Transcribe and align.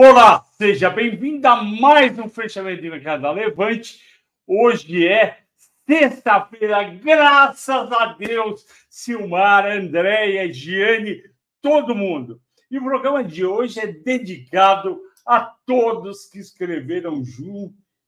Olá, 0.00 0.44
seja 0.56 0.88
bem-vindo 0.88 1.48
a 1.48 1.60
mais 1.60 2.16
um 2.20 2.28
fechamento 2.28 2.80
de 2.80 2.88
mercado 2.88 3.22
da 3.22 3.32
Levante. 3.32 4.00
Hoje 4.46 5.04
é 5.08 5.38
sexta-feira, 5.84 6.84
graças 6.84 7.90
a 7.90 8.12
Deus, 8.12 8.64
Silmar, 8.88 9.66
Andréia, 9.66 10.52
Giane, 10.52 11.20
todo 11.60 11.96
mundo. 11.96 12.40
E 12.70 12.78
o 12.78 12.84
programa 12.84 13.24
de 13.24 13.44
hoje 13.44 13.80
é 13.80 13.88
dedicado 13.88 15.00
a 15.26 15.40
todos 15.40 16.26
que 16.26 16.38
escreveram 16.38 17.20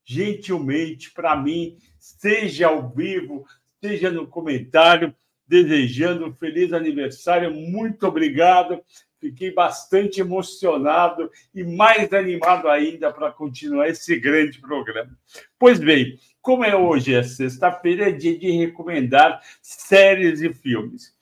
gentilmente 0.05 1.13
para 1.13 1.35
mim, 1.35 1.77
seja 1.99 2.69
ao 2.69 2.88
vivo, 2.88 3.45
seja 3.83 4.13
no 4.13 4.29
comentário, 4.29 5.13
desejando 5.45 6.25
um 6.25 6.33
feliz 6.33 6.73
aniversário. 6.73 7.52
Muito 7.52 8.07
obrigado. 8.07 8.80
Fiquei 9.20 9.52
bastante 9.52 10.20
emocionado 10.20 11.30
e 11.55 11.62
mais 11.62 12.10
animado 12.12 12.69
ainda 12.69 13.12
para 13.12 13.30
continuar 13.30 13.88
esse 13.88 14.19
grande 14.19 14.59
programa. 14.59 15.10
Pois 15.59 15.79
bem, 15.79 16.18
como 16.40 16.65
é 16.65 16.74
hoje, 16.74 17.15
é 17.15 17.23
sexta-feira, 17.23 18.09
é 18.09 18.12
dia 18.12 18.38
de 18.38 18.51
recomendar 18.51 19.43
séries 19.60 20.40
e 20.40 20.52
filmes. 20.54 21.15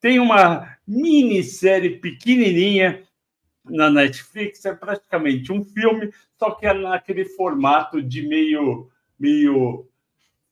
Tem 0.00 0.18
uma 0.18 0.76
minissérie 0.88 1.98
pequenininha 1.98 3.02
na 3.64 3.90
Netflix, 3.90 4.64
é 4.64 4.74
praticamente 4.74 5.52
um 5.52 5.62
filme, 5.62 6.10
só 6.38 6.52
que 6.52 6.66
é 6.66 6.72
naquele 6.72 7.24
formato 7.24 8.02
de 8.02 8.26
meio, 8.26 8.88
meio 9.18 9.86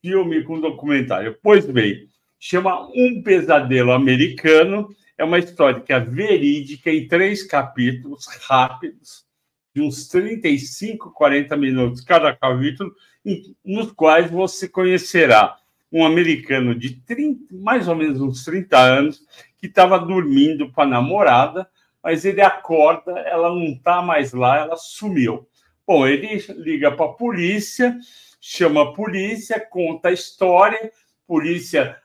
filme 0.01 0.43
com 0.43 0.61
documentário. 0.61 1.35
Pois 1.41 1.65
bem, 1.65 2.07
chama 2.39 2.87
Um 2.95 3.21
Pesadelo 3.23 3.91
Americano 3.91 4.95
é 5.21 5.23
uma 5.23 5.37
história 5.37 5.79
que 5.79 5.93
é 5.93 5.99
verídica 5.99 6.89
em 6.89 7.07
três 7.07 7.43
capítulos 7.43 8.25
rápidos, 8.47 9.23
de 9.73 9.79
uns 9.79 10.07
35, 10.07 11.11
40 11.11 11.55
minutos 11.55 12.01
cada 12.01 12.35
capítulo, 12.35 12.91
nos 13.63 13.91
quais 13.91 14.31
você 14.31 14.67
conhecerá 14.67 15.57
um 15.91 16.03
americano 16.03 16.73
de 16.73 16.95
30, 17.01 17.53
mais 17.55 17.87
ou 17.87 17.95
menos 17.95 18.19
uns 18.19 18.43
30 18.43 18.75
anos, 18.75 19.23
que 19.59 19.67
estava 19.67 19.99
dormindo 19.99 20.71
com 20.71 20.81
a 20.81 20.87
namorada, 20.87 21.69
mas 22.01 22.25
ele 22.25 22.41
acorda, 22.41 23.11
ela 23.19 23.49
não 23.49 23.67
está 23.67 24.01
mais 24.01 24.33
lá, 24.33 24.57
ela 24.57 24.75
sumiu. 24.75 25.47
Bom, 25.85 26.07
ele 26.07 26.43
liga 26.57 26.91
para 26.91 27.05
a 27.05 27.13
polícia, 27.13 27.95
chama 28.39 28.81
a 28.81 28.93
polícia, 28.93 29.59
conta 29.59 30.09
a 30.09 30.13
história, 30.13 30.91
polícia 31.27 31.95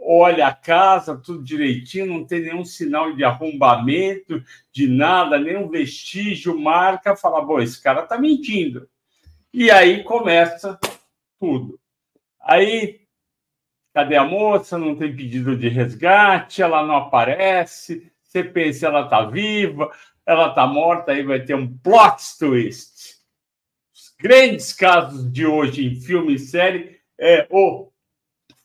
olha 0.00 0.46
a 0.46 0.54
casa, 0.54 1.16
tudo 1.16 1.42
direitinho, 1.42 2.06
não 2.06 2.24
tem 2.24 2.40
nenhum 2.40 2.64
sinal 2.64 3.14
de 3.14 3.24
arrombamento, 3.24 4.42
de 4.72 4.88
nada, 4.88 5.38
nenhum 5.38 5.68
vestígio, 5.68 6.58
marca, 6.58 7.16
fala, 7.16 7.40
bom, 7.40 7.60
esse 7.60 7.80
cara 7.80 8.02
está 8.02 8.18
mentindo. 8.18 8.88
E 9.52 9.70
aí 9.70 10.02
começa 10.02 10.78
tudo. 11.38 11.78
Aí, 12.40 13.00
cadê 13.94 14.16
a 14.16 14.24
moça? 14.24 14.78
Não 14.78 14.96
tem 14.96 15.14
pedido 15.14 15.56
de 15.56 15.68
resgate, 15.68 16.62
ela 16.62 16.84
não 16.84 16.96
aparece, 16.96 18.10
você 18.22 18.42
pensa, 18.42 18.86
ela 18.86 19.04
está 19.04 19.24
viva, 19.24 19.90
ela 20.24 20.48
está 20.48 20.66
morta, 20.66 21.12
aí 21.12 21.22
vai 21.22 21.40
ter 21.40 21.54
um 21.54 21.76
plot 21.78 22.22
twist. 22.38 23.16
Os 23.94 24.14
grandes 24.18 24.72
casos 24.72 25.30
de 25.30 25.46
hoje 25.46 25.86
em 25.86 25.94
filme 25.94 26.34
e 26.34 26.38
série 26.38 27.00
é 27.18 27.46
o 27.50 27.91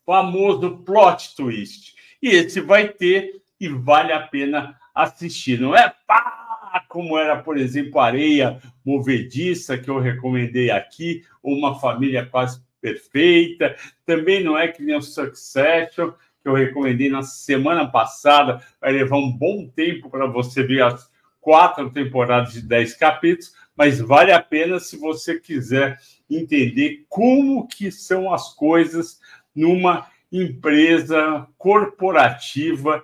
famoso 0.07 0.77
plot 0.85 1.35
twist. 1.35 1.93
E 2.23 2.29
esse 2.29 2.61
vai 2.61 2.87
ter 2.87 3.41
e 3.59 3.67
vale 3.67 4.13
a 4.13 4.21
pena 4.21 4.79
assistir. 4.95 5.59
Não 5.59 5.75
é 5.75 5.93
pá, 6.07 6.85
como 6.87 7.17
era, 7.17 7.35
por 7.35 7.57
exemplo, 7.57 7.99
Areia 7.99 8.57
Movediça, 8.85 9.77
que 9.77 9.89
eu 9.89 9.99
recomendei 9.99 10.71
aqui, 10.71 11.23
Uma 11.43 11.77
Família 11.77 12.25
Quase 12.25 12.61
Perfeita. 12.79 13.75
Também 14.05 14.41
não 14.41 14.57
é 14.57 14.69
que 14.69 14.81
nem 14.81 14.95
o 14.95 15.01
Succession, 15.01 16.13
que 16.41 16.47
eu 16.47 16.53
recomendei 16.53 17.09
na 17.09 17.21
semana 17.21 17.85
passada. 17.85 18.61
Vai 18.79 18.93
levar 18.93 19.17
um 19.17 19.29
bom 19.29 19.67
tempo 19.67 20.09
para 20.09 20.25
você 20.25 20.63
ver 20.63 20.83
as 20.83 21.11
quatro 21.41 21.89
temporadas 21.89 22.53
de 22.53 22.61
dez 22.61 22.93
capítulos, 22.93 23.53
mas 23.75 23.99
vale 23.99 24.31
a 24.31 24.41
pena 24.41 24.79
se 24.79 24.97
você 24.97 25.39
quiser 25.39 25.99
entender 26.29 27.05
como 27.07 27.67
que 27.67 27.91
são 27.91 28.33
as 28.33 28.53
coisas 28.53 29.19
numa 29.57 30.07
empresa 30.31 31.47
corporativa 31.57 33.03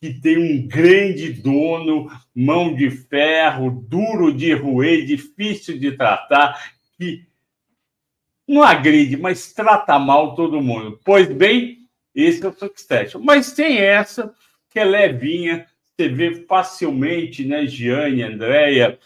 que 0.00 0.12
tem 0.12 0.36
um 0.36 0.66
grande 0.66 1.32
dono, 1.32 2.10
mão 2.34 2.74
de 2.74 2.90
ferro, 2.90 3.70
duro 3.70 4.34
de 4.34 4.52
roer, 4.52 5.06
difícil 5.06 5.78
de 5.78 5.92
tratar, 5.92 6.72
que 6.98 7.24
não 8.48 8.64
agride, 8.64 9.16
mas 9.16 9.52
trata 9.52 9.96
mal 10.00 10.34
todo 10.34 10.60
mundo. 10.60 10.98
Pois 11.04 11.32
bem, 11.32 11.86
esse 12.12 12.44
é 12.44 12.48
o 12.48 12.52
Succession. 12.52 13.20
Mas 13.22 13.52
tem 13.52 13.78
essa 13.78 14.34
que 14.68 14.80
é 14.80 14.84
levinha, 14.84 15.66
você 15.84 16.08
vê 16.08 16.46
facilmente, 16.46 17.44
né, 17.44 17.64
Giane, 17.66 18.24
Andréia, 18.24 18.98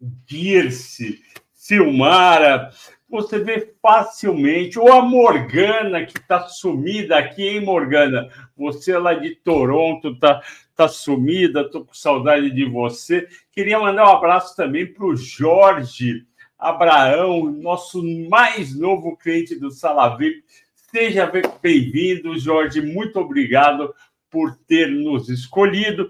Dirce, 0.00 1.20
Silmara, 1.52 2.70
você 3.12 3.38
vê 3.38 3.74
facilmente, 3.82 4.78
ou 4.78 4.90
a 4.90 5.02
Morgana, 5.02 6.06
que 6.06 6.16
está 6.16 6.48
sumida 6.48 7.18
aqui, 7.18 7.46
hein, 7.46 7.60
Morgana? 7.60 8.30
Você 8.56 8.96
lá 8.96 9.12
de 9.12 9.36
Toronto 9.36 10.12
está 10.12 10.42
tá 10.74 10.88
sumida, 10.88 11.60
estou 11.60 11.84
com 11.84 11.92
saudade 11.92 12.50
de 12.50 12.64
você. 12.64 13.28
Queria 13.50 13.78
mandar 13.78 14.08
um 14.08 14.16
abraço 14.16 14.56
também 14.56 14.86
para 14.90 15.04
o 15.04 15.14
Jorge 15.14 16.26
Abraão, 16.58 17.52
nosso 17.52 18.02
mais 18.30 18.74
novo 18.74 19.14
cliente 19.14 19.56
do 19.56 19.70
Salavip. 19.70 20.42
Seja 20.74 21.30
bem-vindo, 21.60 22.38
Jorge, 22.38 22.80
muito 22.80 23.20
obrigado 23.20 23.94
por 24.30 24.56
ter 24.66 24.88
nos 24.88 25.28
escolhido. 25.28 26.08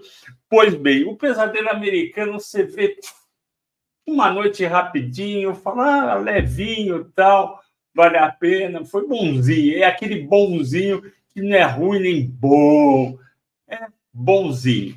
Pois 0.49 0.73
bem, 0.73 1.03
o 1.03 1.17
pesadelo 1.17 1.69
americano 1.69 2.39
você 2.39 2.63
vê 2.63 2.97
uma 4.05 4.31
noite 4.31 4.65
rapidinho, 4.65 5.55
falar 5.55 6.09
ah, 6.09 6.15
levinho 6.15 7.05
tal, 7.15 7.61
vale 7.93 8.17
a 8.17 8.31
pena, 8.31 8.85
foi 8.85 9.07
bonzinho. 9.07 9.77
É 9.77 9.83
aquele 9.85 10.21
bonzinho 10.23 11.01
que 11.33 11.41
não 11.41 11.55
é 11.55 11.63
ruim 11.63 11.99
nem 11.99 12.25
bom, 12.25 13.17
é 13.67 13.87
bonzinho. 14.11 14.95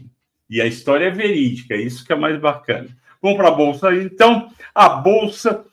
E 0.49 0.61
a 0.61 0.67
história 0.67 1.07
é 1.07 1.11
verídica, 1.11 1.75
é 1.75 1.81
isso 1.81 2.05
que 2.05 2.13
é 2.13 2.17
mais 2.17 2.39
bacana. 2.41 2.89
Vamos 3.21 3.39
para 3.39 3.49
a 3.49 3.53
Bolsa 3.53 3.95
então. 3.95 4.51
A 4.75 4.89
Bolsa 4.89 5.65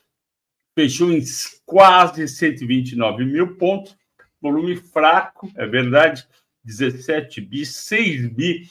fechou 0.74 1.12
em 1.12 1.22
quase 1.64 2.26
129 2.26 3.24
mil 3.24 3.56
pontos, 3.56 3.96
volume 4.40 4.76
fraco, 4.76 5.50
é 5.54 5.66
verdade, 5.66 6.26
17 6.64 7.40
bi, 7.40 7.64
6 7.64 8.28
bi 8.28 8.68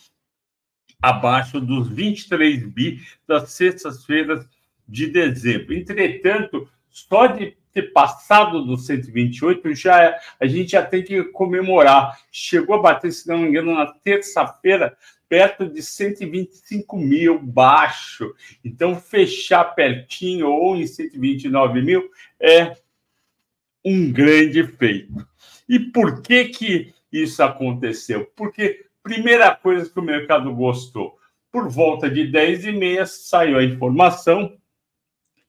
abaixo 1.04 1.60
dos 1.60 1.90
23 1.90 2.66
bi 2.66 3.02
das 3.28 3.52
sextas-feiras 3.52 4.48
de 4.88 5.08
dezembro. 5.08 5.74
Entretanto, 5.74 6.70
só 6.90 7.28
de 7.28 7.58
ter 7.74 7.92
passado 7.92 8.64
dos 8.64 8.86
128, 8.86 9.76
já 9.76 10.18
a 10.40 10.46
gente 10.48 10.72
já 10.72 10.86
tem 10.86 11.04
que 11.04 11.22
comemorar. 11.26 12.18
Chegou 12.32 12.76
a 12.78 12.82
bater, 12.82 13.12
se 13.12 13.28
não 13.28 13.40
me 13.40 13.50
engano, 13.50 13.76
na 13.76 13.88
terça-feira, 13.88 14.96
perto 15.28 15.68
de 15.68 15.82
125 15.82 16.98
mil, 16.98 17.38
baixo. 17.38 18.34
Então, 18.64 18.96
fechar 18.96 19.76
pertinho 19.76 20.48
ou 20.48 20.78
em 20.78 20.88
129 20.88 21.82
mil 21.82 22.10
é 22.40 22.78
um 23.84 24.10
grande 24.10 24.66
feito. 24.66 25.28
E 25.68 25.80
por 25.80 26.22
que 26.22 26.46
que 26.46 26.94
isso 27.12 27.44
aconteceu? 27.44 28.26
Porque 28.38 28.86
primeira 29.04 29.54
coisa 29.54 29.90
que 29.90 30.00
o 30.00 30.04
mercado 30.04 30.54
gostou, 30.56 31.20
por 31.52 31.70
volta 31.70 32.10
de 32.10 32.26
10 32.26 32.66
e 32.66 32.72
meia 32.72 33.06
saiu 33.06 33.60
a 33.60 33.64
informação 33.64 34.58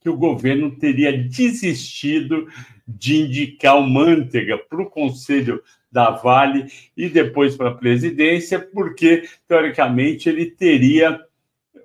que 0.01 0.09
o 0.11 0.17
governo 0.17 0.77
teria 0.77 1.17
desistido 1.17 2.47
de 2.87 3.17
indicar 3.17 3.79
o 3.79 3.89
Manteiga 3.89 4.59
para 4.59 4.83
o 4.83 4.91
Conselho 4.91 5.63
da 5.91 6.11
Vale 6.11 6.67
e 6.95 7.09
depois 7.09 7.57
para 7.57 7.71
a 7.71 7.75
presidência, 7.75 8.61
porque, 8.61 9.27
teoricamente, 9.49 10.29
ele 10.29 10.51
teria, 10.51 11.19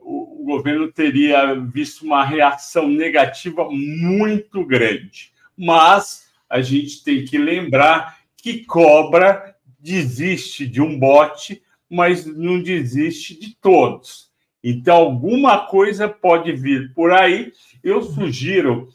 o 0.01 0.43
governo 0.43 0.91
teria 0.91 1.55
visto 1.55 2.03
uma 2.03 2.25
reação 2.25 2.89
negativa 2.89 3.69
muito 3.71 4.65
grande. 4.65 5.31
Mas 5.55 6.29
a 6.49 6.59
gente 6.59 7.01
tem 7.03 7.23
que 7.23 7.37
lembrar 7.37 8.19
que 8.35 8.65
cobra 8.65 9.48
desiste 9.79 10.67
de 10.67 10.81
um 10.81 10.99
bote, 10.99 11.61
mas 11.89 12.25
não 12.25 12.61
desiste 12.61 13.39
de 13.39 13.55
todos. 13.55 14.29
Então, 14.63 14.95
alguma 14.95 15.65
coisa 15.67 16.09
pode 16.09 16.51
vir 16.51 16.93
por 16.93 17.11
aí. 17.11 17.53
Eu 17.83 18.01
sugiro 18.03 18.89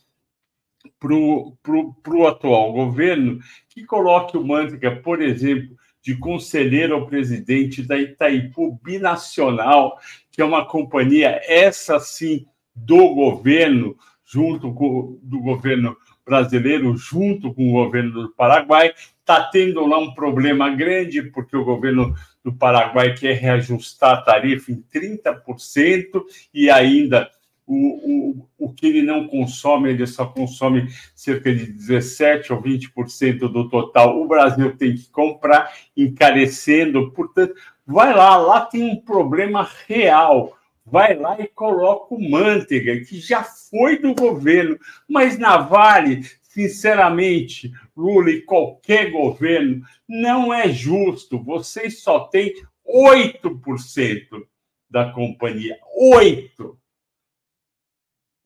para 1.01 1.15
o 1.15 2.27
atual 2.27 2.73
governo 2.73 3.39
que 3.69 3.85
coloque 3.85 4.37
o 4.37 4.45
Manteiga, 4.45 4.95
por 4.97 5.23
exemplo, 5.23 5.77
de 6.03 6.17
conselheiro 6.17 6.95
ao 6.95 7.07
presidente 7.07 7.83
da 7.83 7.99
Itaipu 7.99 8.79
Binacional, 8.83 9.99
que 10.31 10.43
é 10.43 10.45
uma 10.45 10.67
companhia, 10.67 11.41
essa 11.47 11.99
sim, 11.99 12.47
do 12.75 13.15
governo, 13.15 13.97
junto 14.25 14.73
com 14.75 15.19
do 15.23 15.41
governo 15.41 15.97
brasileiro, 16.25 16.97
junto 16.97 17.53
com 17.53 17.71
o 17.71 17.85
governo 17.85 18.13
do 18.23 18.29
Paraguai. 18.31 18.93
Está 19.21 19.45
tendo 19.45 19.87
lá 19.87 19.99
um 19.99 20.13
problema 20.15 20.71
grande, 20.71 21.23
porque 21.23 21.57
o 21.57 21.65
governo 21.65 22.15
do 22.45 22.53
Paraguai 22.53 23.15
quer 23.15 23.35
reajustar 23.35 24.19
a 24.19 24.23
tarifa 24.23 24.71
em 24.71 24.83
30% 24.93 26.23
e 26.53 26.69
ainda 26.71 27.31
o, 27.67 27.75
o, 27.77 28.49
o 28.59 28.73
que 28.73 28.87
ele 28.87 29.03
não 29.03 29.27
consome, 29.27 29.91
ele 29.91 30.07
só 30.07 30.27
consome 30.27 30.89
cerca 31.15 31.55
de 31.55 31.73
17% 31.73 32.51
ou 32.51 32.63
20% 32.63 33.39
do 33.39 33.69
total. 33.69 34.21
O 34.21 34.29
Brasil 34.29 34.77
tem 34.77 34.95
que 34.95 35.09
comprar, 35.11 35.73
encarecendo, 35.97 37.11
portanto, 37.13 37.55
vai 37.87 38.15
lá, 38.15 38.37
lá 38.37 38.61
tem 38.61 38.83
um 38.83 38.97
problema 38.97 39.69
real. 39.87 40.57
Vai 40.87 41.17
lá 41.17 41.41
e 41.41 41.49
coloca 41.49 42.15
o 42.15 42.31
manteiga, 42.31 43.03
que 43.05 43.19
já 43.19 43.43
foi 43.43 43.99
do 43.99 44.15
governo, 44.15 44.79
mas 45.09 45.39
na 45.39 45.57
Vale, 45.57 46.23
sinceramente, 46.43 47.73
Lula 47.97 48.31
e 48.31 48.43
qualquer 48.43 49.11
governo, 49.11 49.83
não 50.09 50.53
é 50.53 50.69
justo. 50.69 51.43
Vocês 51.43 52.03
só 52.03 52.21
têm 52.29 52.55
8% 52.87 54.47
da 54.91 55.11
companhia. 55.11 55.79
8%. 55.99 56.77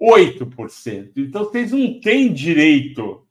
8%. 0.00 1.12
Então, 1.16 1.44
vocês 1.44 1.72
não 1.72 2.00
têm 2.00 2.32
direito 2.32 3.26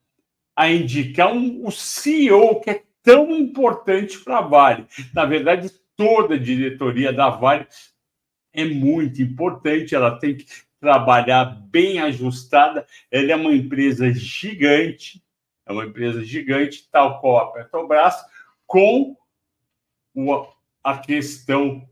a 0.54 0.70
indicar 0.70 1.32
um, 1.32 1.66
o 1.66 1.72
CEO 1.72 2.60
que 2.60 2.72
é 2.72 2.84
tão 3.02 3.32
importante 3.32 4.20
para 4.20 4.40
a 4.40 4.42
Vale. 4.42 4.86
Na 5.14 5.24
verdade, 5.24 5.72
toda 5.96 6.36
a 6.36 6.40
diretoria 6.40 7.14
da 7.14 7.30
Vale 7.30 7.66
é 8.58 8.66
muito 8.66 9.22
importante, 9.22 9.94
ela 9.94 10.20
tem 10.20 10.36
que 10.36 10.46
trabalhar 10.82 11.46
bem 11.46 12.00
ajustada. 12.00 12.86
Ela 13.12 13.32
é 13.32 13.36
uma 13.36 13.54
empresa 13.54 14.12
gigante, 14.12 15.24
é 15.66 15.72
uma 15.72 15.86
empresa 15.86 16.24
gigante, 16.24 16.90
tal 16.92 17.22
qual 17.22 17.38
a 17.38 17.52
Petrobras, 17.52 18.16
com 18.66 19.16
a 20.84 20.98
questão 20.98 21.88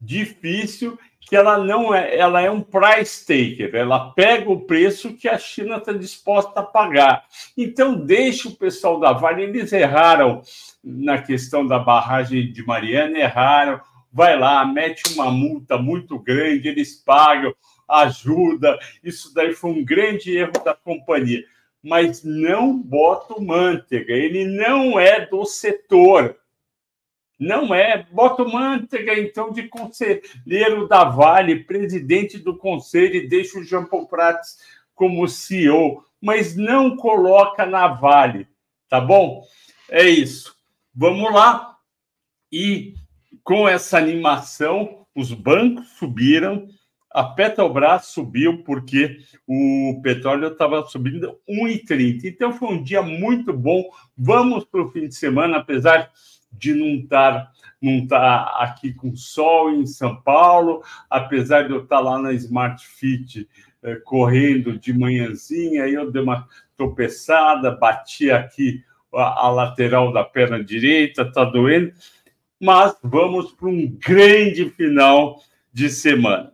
difícil 0.00 0.98
que 1.20 1.36
ela 1.36 1.58
não 1.58 1.92
é, 1.92 2.16
ela 2.16 2.40
é 2.40 2.48
um 2.48 2.62
price 2.62 3.26
taker, 3.26 3.74
ela 3.74 4.12
pega 4.12 4.48
o 4.48 4.60
preço 4.60 5.14
que 5.14 5.28
a 5.28 5.36
China 5.36 5.76
está 5.76 5.92
disposta 5.92 6.60
a 6.60 6.62
pagar. 6.62 7.24
Então, 7.58 7.96
deixa 7.96 8.48
o 8.48 8.54
pessoal 8.54 9.00
da 9.00 9.12
Vale, 9.12 9.42
eles 9.42 9.72
erraram 9.72 10.40
na 10.82 11.20
questão 11.20 11.66
da 11.66 11.80
barragem 11.80 12.52
de 12.52 12.64
Mariana, 12.64 13.18
erraram, 13.18 13.80
vai 14.16 14.38
lá, 14.38 14.64
mete 14.64 15.12
uma 15.12 15.30
multa 15.30 15.76
muito 15.76 16.18
grande, 16.18 16.68
eles 16.68 16.94
pagam, 16.94 17.54
ajuda. 17.86 18.78
Isso 19.04 19.34
daí 19.34 19.52
foi 19.52 19.72
um 19.72 19.84
grande 19.84 20.34
erro 20.34 20.54
da 20.64 20.72
companhia. 20.72 21.44
Mas 21.82 22.24
não 22.24 22.80
bota 22.80 23.34
o 23.34 23.44
manteiga, 23.44 24.14
ele 24.14 24.46
não 24.46 24.98
é 24.98 25.26
do 25.26 25.44
setor. 25.44 26.34
Não 27.38 27.74
é. 27.74 28.06
Bota 28.10 28.44
o 28.44 28.50
Manteiga, 28.50 29.12
então, 29.20 29.52
de 29.52 29.68
conselheiro 29.68 30.88
da 30.88 31.04
Vale, 31.04 31.64
presidente 31.64 32.38
do 32.38 32.56
conselho, 32.56 33.16
e 33.16 33.28
deixa 33.28 33.58
o 33.58 33.62
Jean 33.62 33.84
Paul 33.84 34.08
Prats 34.08 34.56
como 34.94 35.28
CEO, 35.28 36.02
mas 36.18 36.56
não 36.56 36.96
coloca 36.96 37.66
na 37.66 37.88
Vale, 37.88 38.48
tá 38.88 38.98
bom? 38.98 39.44
É 39.90 40.08
isso. 40.08 40.56
Vamos 40.94 41.30
lá. 41.30 41.76
E 42.50 42.94
com 43.46 43.68
essa 43.68 43.96
animação, 43.96 45.06
os 45.14 45.32
bancos 45.32 45.90
subiram, 45.90 46.66
a 47.08 47.22
Petrobras 47.22 48.06
subiu 48.06 48.64
porque 48.64 49.18
o 49.46 50.00
petróleo 50.02 50.48
estava 50.48 50.84
subindo 50.84 51.38
1,30. 51.48 52.24
Então 52.24 52.52
foi 52.52 52.74
um 52.74 52.82
dia 52.82 53.02
muito 53.02 53.52
bom. 53.52 53.84
Vamos 54.18 54.64
para 54.64 54.82
o 54.82 54.90
fim 54.90 55.06
de 55.06 55.14
semana, 55.14 55.58
apesar 55.58 56.10
de 56.50 56.74
não 56.74 57.04
estar 57.04 57.52
não 57.80 57.98
estar 57.98 58.56
aqui 58.58 58.92
com 58.92 59.14
sol 59.14 59.70
em 59.70 59.86
São 59.86 60.20
Paulo, 60.22 60.82
apesar 61.08 61.68
de 61.68 61.72
eu 61.72 61.84
estar 61.84 62.00
lá 62.00 62.18
na 62.18 62.32
Smart 62.32 62.84
Fit 62.84 63.48
eh, 63.84 63.94
correndo 64.04 64.76
de 64.76 64.92
manhãzinha, 64.92 65.84
aí 65.84 65.94
eu 65.94 66.10
dei 66.10 66.22
uma 66.22 66.48
tropeçada, 66.76 67.70
bati 67.70 68.28
aqui 68.28 68.82
a, 69.14 69.46
a 69.46 69.50
lateral 69.50 70.12
da 70.12 70.24
perna 70.24 70.64
direita, 70.64 71.22
está 71.22 71.44
doendo, 71.44 71.92
mas 72.60 72.96
vamos 73.02 73.52
para 73.52 73.68
um 73.68 73.86
grande 73.98 74.70
final 74.70 75.42
de 75.72 75.88
semana. 75.90 76.52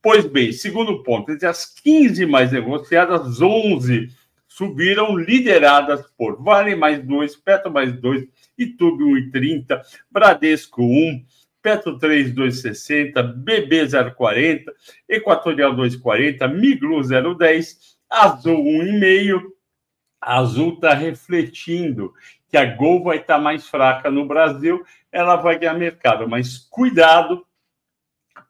Pois 0.00 0.26
bem, 0.26 0.52
segundo 0.52 1.02
ponto, 1.02 1.32
entre 1.32 1.46
as 1.46 1.66
15 1.66 2.24
mais 2.26 2.52
negociadas, 2.52 3.40
11 3.40 4.08
subiram, 4.46 5.16
lideradas 5.16 6.06
por 6.16 6.40
Vale 6.40 6.76
mais 6.76 7.04
2, 7.04 7.36
Petro 7.36 7.72
mais 7.72 7.92
2, 8.00 8.24
Itube 8.56 9.02
1,30, 9.02 9.80
Bradesco 10.08 10.82
1, 10.82 11.24
Petro 11.60 11.98
3, 11.98 12.32
2,60, 12.32 13.22
BB 13.36 13.86
0,40, 13.86 14.64
Equatorial 15.08 15.74
2,40, 15.74 16.46
Miglu 16.54 17.00
0,10, 17.00 17.76
Azul 18.08 18.62
1,5. 18.62 19.42
Azul 20.20 20.74
está 20.74 20.94
refletindo 20.94 22.14
que 22.48 22.56
a 22.56 22.64
Gol 22.64 23.02
vai 23.02 23.16
estar 23.18 23.36
tá 23.36 23.40
mais 23.40 23.68
fraca 23.68 24.10
no 24.10 24.26
Brasil, 24.26 24.84
ela 25.14 25.36
vai 25.36 25.56
ganhar 25.56 25.74
mercado, 25.74 26.28
mas 26.28 26.58
cuidado, 26.58 27.46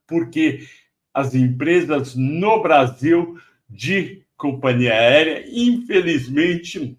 porque 0.06 0.66
as 1.12 1.34
empresas 1.34 2.16
no 2.16 2.62
Brasil 2.62 3.38
de 3.68 4.24
companhia 4.34 4.94
aérea, 4.94 5.44
infelizmente, 5.46 6.98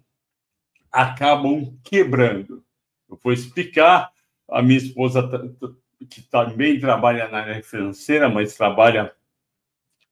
acabam 0.90 1.76
quebrando. 1.82 2.64
Eu 3.10 3.18
vou 3.22 3.32
explicar. 3.32 4.14
A 4.48 4.62
minha 4.62 4.78
esposa, 4.78 5.28
que 6.08 6.22
também 6.22 6.78
trabalha 6.78 7.26
na 7.26 7.38
área 7.38 7.62
financeira, 7.64 8.28
mas 8.28 8.54
trabalha 8.54 9.12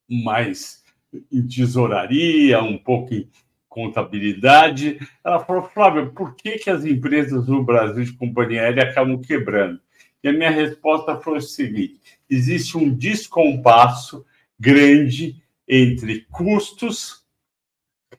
mais 0.09 0.83
em 1.31 1.47
tesouraria, 1.47 2.61
um 2.61 2.77
pouco 2.77 3.13
em 3.13 3.29
contabilidade. 3.75 4.97
Ela 5.23 5.43
falou, 5.43 5.63
Flávio, 5.63 6.11
por 6.13 6.33
que, 6.35 6.57
que 6.57 6.69
as 6.69 6.85
empresas 6.85 7.47
no 7.47 7.63
Brasil 7.63 8.03
de 8.03 8.13
companhia 8.13 8.61
aérea 8.61 8.83
acabam 8.83 9.21
quebrando? 9.21 9.79
E 10.23 10.29
a 10.29 10.33
minha 10.33 10.49
resposta 10.49 11.17
foi 11.17 11.39
o 11.39 11.41
seguinte: 11.41 11.99
existe 12.29 12.77
um 12.77 12.89
descompasso 12.89 14.25
grande 14.57 15.43
entre 15.67 16.25
custos 16.31 17.25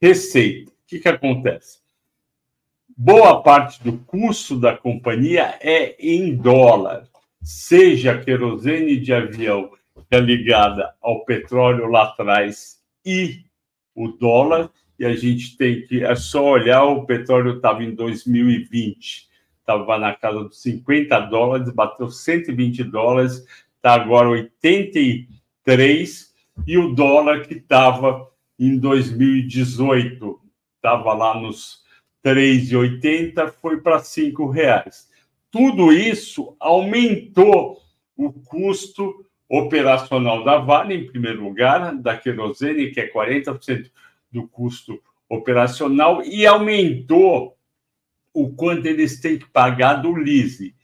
e 0.01 0.07
receita. 0.07 0.71
O 0.71 0.75
que, 0.87 1.01
que 1.01 1.09
acontece? 1.09 1.87
boa 2.97 3.43
parte 3.43 3.83
do 3.83 3.99
custo 3.99 4.59
da 4.59 4.75
companhia 4.75 5.59
é 5.61 5.97
em 5.99 6.35
dólar, 6.35 7.07
seja 7.43 8.13
a 8.13 8.25
querosene 8.25 8.99
de 8.99 9.13
avião 9.13 9.71
que 10.09 10.15
é 10.15 10.21
ligada 10.21 10.95
ao 11.03 11.25
petróleo 11.25 11.89
lá 11.89 12.05
atrás 12.05 12.81
e 13.05 13.45
o 13.95 14.09
dólar, 14.09 14.71
e 14.99 15.05
a 15.05 15.15
gente 15.15 15.57
tem 15.57 15.87
que 15.87 16.03
é 16.03 16.15
só 16.15 16.45
olhar, 16.45 16.85
o 16.85 17.05
petróleo 17.05 17.57
estava 17.57 17.85
em 17.85 17.95
2020, 17.95 19.29
estava 19.61 19.99
na 19.99 20.15
casa 20.15 20.45
dos 20.45 20.63
50 20.63 21.19
dólares, 21.21 21.71
bateu 21.71 22.09
120 22.09 22.85
dólares, 22.85 23.45
está 23.77 23.95
agora 23.95 24.31
83, 24.31 26.35
e 26.67 26.79
o 26.79 26.95
dólar 26.95 27.47
que 27.47 27.55
estava 27.55 28.27
em 28.59 28.79
2018, 28.79 30.41
estava 30.77 31.13
lá 31.13 31.39
nos 31.39 31.85
3,80 32.25 33.53
foi 33.61 33.81
para 33.81 33.99
R$ 33.99 34.53
reais. 34.53 35.09
Tudo 35.51 35.93
isso 35.93 36.57
aumentou 36.59 37.79
o 38.17 38.33
custo 38.33 39.27
operacional 39.49 40.43
da 40.43 40.59
Vale, 40.59 40.95
em 40.95 41.07
primeiro 41.07 41.45
lugar, 41.45 41.95
da 41.97 42.17
querosene, 42.17 42.91
que 42.91 43.01
é 43.01 43.13
40% 43.13 43.91
do 44.37 44.47
custo 44.47 45.03
operacional, 45.29 46.23
e 46.23 46.47
aumentou 46.47 47.57
o 48.33 48.51
quanto 48.51 48.87
eles 48.87 49.19
têm 49.19 49.39
que 49.39 49.49
pagar 49.49 49.95
do 49.95 50.13
leasing. 50.13 50.75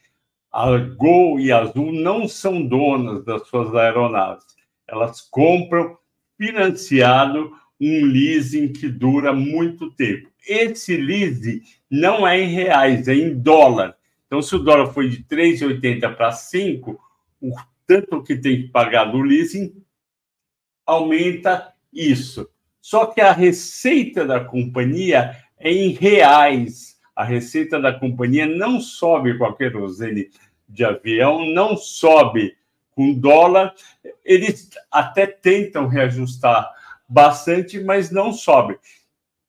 A 0.51 0.77
Gol 0.79 1.39
e 1.39 1.53
a 1.53 1.59
Azul 1.59 1.93
não 1.93 2.27
são 2.27 2.67
donas 2.67 3.25
das 3.25 3.47
suas 3.47 3.75
aeronaves. 3.75 4.47
Elas 4.89 5.21
compram 5.21 5.97
financiado 6.37 7.53
um 7.79 8.07
leasing 8.07 8.73
que 8.73 8.89
dura 8.89 9.33
muito 9.33 9.91
tempo. 9.91 10.31
Esse 10.49 10.97
leasing 10.97 11.63
não 11.91 12.27
é 12.27 12.41
em 12.41 12.49
reais, 12.49 13.07
é 13.07 13.15
em 13.15 13.39
dólar. 13.39 13.97
Então, 14.27 14.41
se 14.41 14.57
o 14.57 14.59
dólar 14.59 14.93
foi 14.93 15.09
de 15.09 15.23
3,80 15.25 16.17
para 16.17 16.33
5, 16.33 16.99
o 17.41 17.53
tanto 17.87 18.23
que 18.23 18.37
tem 18.37 18.63
que 18.63 18.69
pagar 18.69 19.05
do 19.07 19.21
leasing 19.21 19.75
aumenta 20.87 21.75
isso. 21.93 22.49
Só 22.83 23.07
que 23.07 23.21
a 23.21 23.33
receita 23.33 24.27
da 24.27 24.41
companhia 24.41 25.37
é 25.57 25.71
em 25.73 25.91
reais. 25.91 27.01
A 27.15 27.23
receita 27.23 27.81
da 27.81 27.93
companhia 27.93 28.45
não 28.45 28.81
sobe 28.81 29.39
com 29.39 29.45
a 29.45 29.57
querosene 29.57 30.29
de 30.69 30.85
avião, 30.85 31.47
não 31.47 31.77
sobe 31.77 32.57
com 32.91 33.15
dólar, 33.15 33.75
eles 34.25 34.71
até 34.91 35.27
tentam 35.27 35.87
reajustar 35.87 36.71
bastante, 37.09 37.81
mas 37.81 38.11
não 38.11 38.33
sobe. 38.33 38.77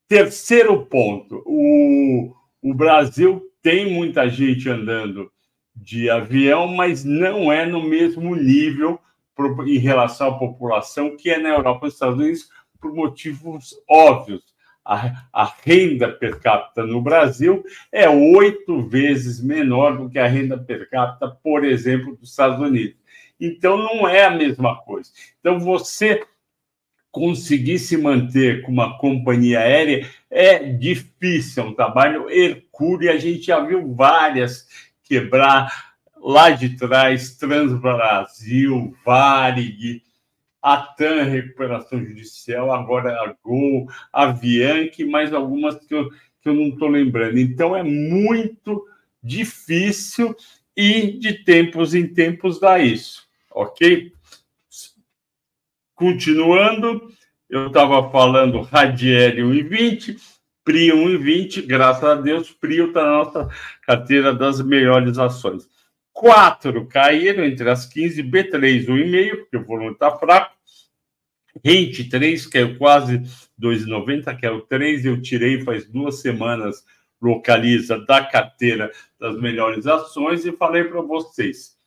Terceiro 0.07 0.85
ponto: 0.85 1.41
o, 1.45 2.33
o 2.61 2.73
Brasil 2.73 3.41
tem 3.61 3.91
muita 3.91 4.29
gente 4.29 4.69
andando 4.69 5.31
de 5.75 6.09
avião, 6.09 6.67
mas 6.67 7.03
não 7.03 7.51
é 7.51 7.65
no 7.65 7.81
mesmo 7.81 8.35
nível 8.35 8.99
em 9.65 9.79
relação 9.79 10.27
à 10.27 10.37
população 10.37 11.17
que 11.17 11.31
é 11.31 11.39
na 11.39 11.49
Europa 11.49 11.79
e 11.81 11.85
nos 11.85 11.93
Estados 11.95 12.19
Unidos, 12.19 12.49
por 12.83 12.93
motivos 12.93 13.73
óbvios. 13.89 14.43
A, 14.85 15.27
a, 15.31 15.53
renda 15.63 16.09
per 16.09 16.41
capita 16.41 16.85
no 16.85 17.01
Brasil 17.01 17.63
é 17.89 18.09
oito 18.09 18.85
vezes 18.85 19.41
menor 19.41 19.97
do 19.97 20.09
que 20.09 20.19
a 20.19 20.27
renda 20.27 20.57
per 20.57 20.89
capita, 20.89 21.29
por 21.29 21.63
exemplo, 21.63 22.17
dos 22.17 22.31
Estados 22.31 22.59
Unidos. 22.59 22.97
Então, 23.39 23.77
não 23.77 24.05
é 24.05 24.25
a 24.25 24.29
mesma 24.29 24.75
coisa. 24.81 25.09
Então, 25.39 25.57
você 25.57 26.21
conseguir 27.09 27.79
se 27.79 27.95
manter 27.95 28.61
com 28.63 28.73
uma 28.73 28.97
companhia 28.97 29.59
aérea 29.59 30.05
é 30.29 30.59
difícil, 30.59 31.63
é 31.63 31.65
um 31.67 31.73
trabalho 31.73 32.29
hercúleo. 32.29 33.09
A 33.09 33.17
gente 33.17 33.43
já 33.43 33.61
viu 33.61 33.95
várias 33.95 34.67
quebrar 35.05 35.93
lá 36.17 36.49
de 36.49 36.75
trás, 36.75 37.37
Transbrasil, 37.37 38.93
Varig, 39.05 40.01
a 40.63 40.77
TAM 40.77 41.24
Recuperação 41.24 42.00
Judicial, 42.05 42.72
agora 42.72 43.12
a 43.12 43.36
Gol, 43.43 43.89
a 44.13 44.24
Avianca, 44.24 45.05
mais 45.05 45.34
algumas 45.34 45.75
que 45.75 45.93
eu, 45.93 46.10
que 46.41 46.48
eu 46.48 46.53
não 46.53 46.70
estou 46.70 46.88
lembrando. 46.88 47.38
Então, 47.38 47.75
é 47.75 47.84
muito 47.84 48.88
difícil 49.22 50.34
e 50.75 51.20
de 51.20 51.43
tempos 51.43 51.93
em 51.93 52.08
tempos 52.08 52.62
dá 52.62 52.79
isso, 52.79 53.27
ok? 53.51 54.13
Continuando, 55.93 57.12
eu 57.50 57.67
estava 57.67 58.10
falando 58.10 58.62
Radiel 58.62 59.50
1,20, 59.50 60.17
PRI 60.63 60.91
1,20, 60.91 61.65
graças 61.65 62.03
a 62.05 62.15
Deus, 62.15 62.51
PRI 62.51 62.88
está 62.88 63.03
na 63.03 63.17
nossa 63.17 63.50
carteira 63.82 64.34
das 64.34 64.62
melhores 64.62 65.17
ações. 65.17 65.67
Quatro 66.13 66.88
caíram 66.88 67.43
entre 67.43 67.70
as 67.70 67.86
15, 67.86 68.24
B3 68.24 68.86
1,5, 68.86 69.38
porque 69.38 69.58
o 69.58 69.65
volume 69.65 69.93
está 69.93 70.15
fraco. 70.17 70.55
Rente 71.63 72.05
3 72.05 72.48
caiu 72.48 72.77
quase 72.77 73.20
2,90, 73.60 74.38
que 74.38 74.46
é 74.46 74.51
o 74.51 74.62
3, 74.62 75.05
eu 75.05 75.22
tirei 75.22 75.62
faz 75.63 75.86
duas 75.86 76.22
semanas, 76.22 76.84
localiza 77.22 78.00
da 78.05 78.24
carteira 78.24 78.91
das 79.20 79.39
melhores 79.39 79.86
ações 79.88 80.46
e 80.46 80.51
falei 80.51 80.84
para 80.84 81.01
vocês, 81.01 81.77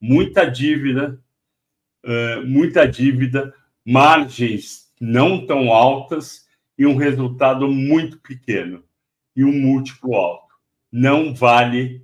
muita 0.00 0.44
dívida, 0.44 1.20
muita 2.44 2.86
dívida, 2.86 3.54
margens 3.84 4.92
não 5.00 5.46
tão 5.46 5.72
altas 5.72 6.46
e 6.76 6.84
um 6.84 6.96
resultado 6.96 7.68
muito 7.68 8.18
pequeno 8.18 8.84
e 9.36 9.44
um 9.44 9.52
múltiplo 9.52 10.16
alto. 10.16 10.54
Não 10.90 11.34
vale 11.34 12.03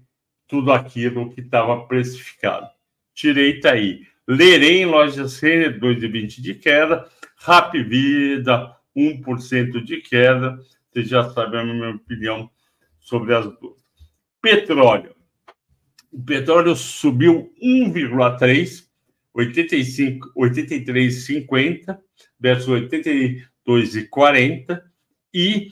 tudo 0.51 0.73
aquilo 0.73 1.31
que 1.31 1.41
estava 1.41 1.87
precificado. 1.87 2.69
Tirei 3.15 3.61
tá 3.61 3.73
aí. 3.73 4.07
Lerei 4.27 4.83
em 4.83 4.87
lojas 4.87 5.39
Renner 5.39 5.81
2,20 5.81 6.41
de 6.41 6.55
queda, 6.55 7.09
Rap 7.39 7.81
Vida 7.83 8.77
1% 8.97 9.83
de 9.83 10.01
queda. 10.03 10.59
Você 10.91 11.05
já 11.05 11.31
sabe 11.31 11.57
a 11.57 11.65
minha 11.65 11.91
opinião 11.91 12.51
sobre 12.99 13.35
as 13.35 13.47
duas. 13.59 13.81
Petróleo. 14.43 15.15
O 16.13 16.23
petróleo 16.23 16.75
subiu 16.75 17.53
1,3 17.63 18.91
85, 19.33 20.33
83,50 20.37 21.97
versus 22.39 22.69
82,40 22.69 24.83
e 25.33 25.69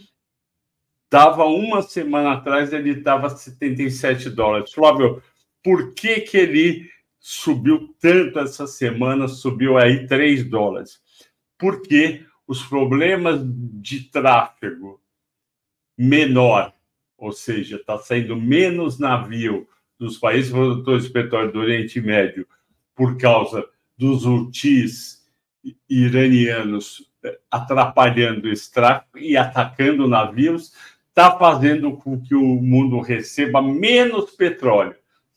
estava 1.09 1.45
uma 1.47 1.81
semana 1.81 2.35
atrás 2.35 2.73
ele 2.73 2.91
estava 2.91 3.31
77 3.31 4.29
dólares. 4.31 4.73
Flávio, 4.73 5.23
por 5.65 5.95
que 5.95 6.21
que 6.21 6.37
ele 6.37 6.91
subiu 7.19 7.95
tanto 7.99 8.39
essa 8.39 8.67
semana, 8.67 9.27
subiu 9.27 9.79
aí 9.79 10.07
3 10.07 10.45
dólares? 10.45 11.01
Porque 11.59 12.25
os 12.47 12.63
problemas 12.63 13.41
de 13.43 14.05
tráfego 14.11 15.01
menor, 15.97 16.73
ou 17.17 17.33
seja, 17.33 17.77
está 17.77 17.99
saindo 17.99 18.37
menos 18.37 18.99
navio 18.99 19.67
dos 19.99 20.19
países 20.19 20.53
produtores 20.53 21.05
de 21.05 21.11
petróleo 21.11 21.53
do 21.53 21.59
Oriente 21.59 22.01
Médio 22.01 22.47
por 22.95 23.17
causa 23.17 23.67
dos 23.97 24.25
urtis 24.25 25.27
iranianos 25.89 27.11
eh, 27.25 27.39
atrapalhando 27.51 28.49
esse 28.49 28.71
tráfico 28.71 29.19
e 29.19 29.37
atacando 29.37 30.07
navios, 30.07 30.73
está 31.19 31.37
fazendo 31.37 31.97
com 31.97 32.21
que 32.21 32.33
o 32.33 32.63
mundo 32.63 33.01
receba 33.01 33.61
menos 33.61 34.31
petróleo, 34.31 34.95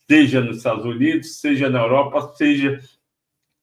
seja 0.08 0.40
nos 0.40 0.58
Estados 0.58 0.86
Unidos, 0.86 1.40
seja 1.40 1.72
na 1.72 1.80
Europa, 1.80 2.36
seja 2.36 2.80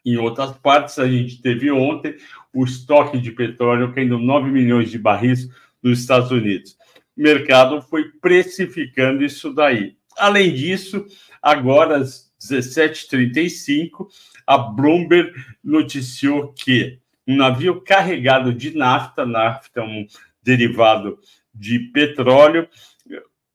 em 0.05 0.17
outras 0.17 0.51
partes. 0.59 0.99
A 0.99 1.07
gente 1.07 1.41
teve 1.41 1.71
ontem 1.71 2.17
o 2.53 2.65
estoque 2.65 3.21
de 3.21 3.31
petróleo 3.31 3.93
caindo 3.93 4.19
9 4.19 4.51
milhões 4.51 4.91
de 4.91 4.99
barris 4.99 5.49
nos 5.81 6.01
Estados 6.01 6.33
Unidos. 6.33 6.77
O 7.17 7.23
mercado 7.23 7.81
foi 7.83 8.11
precificando 8.21 9.25
isso 9.25 9.55
daí. 9.55 9.97
Além 10.19 10.53
disso, 10.53 11.07
agora 11.41 12.01
17h35, 12.01 14.09
a 14.45 14.59
Bloomberg 14.59 15.33
noticiou 15.63 16.53
que 16.53 16.99
um 17.25 17.37
navio 17.37 17.81
carregado 17.81 18.53
de 18.53 18.77
nafta, 18.77 19.25
nafta 19.25 19.81
é 19.81 19.85
um 19.85 20.05
derivado 20.43 21.21
de 21.55 21.79
petróleo, 21.93 22.69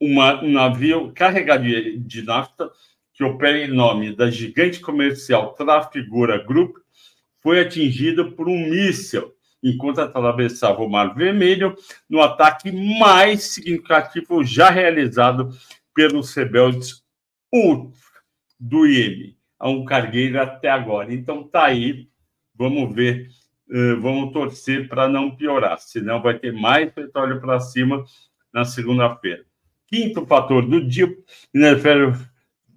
um 0.02 0.52
navio 0.52 1.12
carregado 1.14 1.64
de, 1.64 2.22
nafta 2.24 2.70
que 3.14 3.24
opera 3.24 3.60
em 3.60 3.68
nome 3.68 4.16
da 4.16 4.30
gigante 4.30 4.80
comercial 4.80 5.54
Trafigura 5.54 6.44
Group, 6.44 6.78
foi 7.42 7.60
atingido 7.60 8.32
por 8.32 8.50
um 8.50 8.70
míssil 8.70 9.34
enquanto 9.64 10.00
atravessava 10.00 10.82
o 10.82 10.90
Mar 10.90 11.16
Vermelho, 11.16 11.76
no 12.10 12.22
ataque 12.22 12.72
mais 13.00 13.44
significativo 13.44 14.44
já 14.44 14.70
realizado 14.70 15.50
pelos 15.94 16.34
rebeldes 16.34 17.02
do 18.60 18.86
IEM 18.86 19.38
a 19.58 19.70
um 19.70 19.86
cargueiro 19.86 20.42
até 20.42 20.70
agora. 20.70 21.14
Então 21.14 21.48
tá 21.48 21.66
aí, 21.66 22.10
vamos 22.54 22.94
ver, 22.94 23.30
vamos 24.02 24.34
torcer 24.34 24.88
para 24.88 25.08
não 25.08 25.36
piorar, 25.36 25.80
senão 25.80 26.22
vai 26.22 26.38
ter 26.38 26.52
mais 26.52 26.92
petróleo 26.92 27.40
para 27.42 27.60
cima 27.60 28.04
na 28.54 28.66
segunda-feira. 28.66 29.44
Quinto 29.88 30.26
fator 30.26 30.66
do 30.66 30.86
dia, 30.86 31.08
minério 31.54 31.80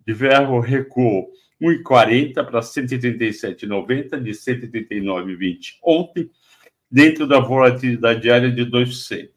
de 0.07 0.15
ferro 0.15 0.61
recuou 0.61 1.31
1,40 1.61 2.35
para 2.45 2.61
137,90 2.61 4.21
de 4.21 4.31
139,20 4.31 5.79
ontem, 5.83 6.31
dentro 6.91 7.27
da 7.27 7.41
volatilidade 7.41 8.21
diária 8.21 8.51
de 8.51 8.65
2%, 8.65 9.31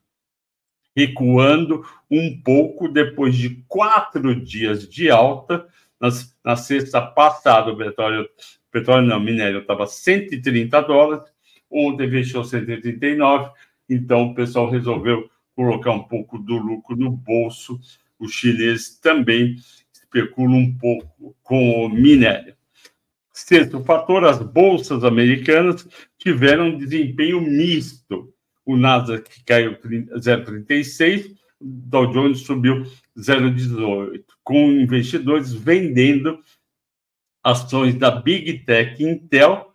recuando 0.96 1.84
um 2.10 2.39
pouco 2.41 2.88
depois 2.88 3.36
de 3.36 3.63
quatro 3.68 4.36
dias 4.36 4.88
de 4.88 5.10
alta 5.10 5.68
na, 6.00 6.10
na 6.44 6.56
sexta 6.56 7.01
passada, 7.01 7.72
o 7.72 7.77
petróleo, 7.77 8.29
petróleo 8.72 9.08
não, 9.08 9.20
minério 9.20 9.60
estava 9.60 9.88
130 9.88 10.82
dólares, 10.82 11.24
ontem 11.70 12.10
fechou 12.10 12.44
139, 12.44 13.52
então 13.90 14.32
o 14.32 14.36
pessoal 14.36 14.70
resolveu 14.70 15.30
colocar 15.56 15.92
um 15.92 16.04
pouco 16.04 16.38
do 16.38 16.58
lucro 16.58 16.96
no 16.96 17.12
bolso. 17.12 17.80
Os 18.18 18.32
chineses 18.32 18.98
também 19.00 19.56
especulam 19.94 20.58
um 20.58 20.78
pouco 20.78 21.36
com 21.44 21.86
o 21.86 21.90
minério. 21.90 22.56
Sexto 23.32 23.84
fator, 23.84 24.26
as 24.26 24.42
bolsas 24.42 25.04
americanas 25.04 25.88
tiveram 26.18 26.68
um 26.68 26.78
desempenho 26.78 27.42
misto. 27.42 28.34
O 28.66 28.76
Nasdaq 28.76 29.44
caiu 29.46 29.78
0,36, 29.80 31.32
o 31.60 31.66
Dow 31.66 32.12
Jones 32.12 32.42
subiu 32.42 32.84
0,18, 33.18 34.24
com 34.44 34.72
investidores 34.72 35.54
vendendo 35.54 36.40
ações 37.44 37.96
da 37.96 38.12
Big 38.12 38.60
Tech 38.60 39.02
Intel, 39.04 39.69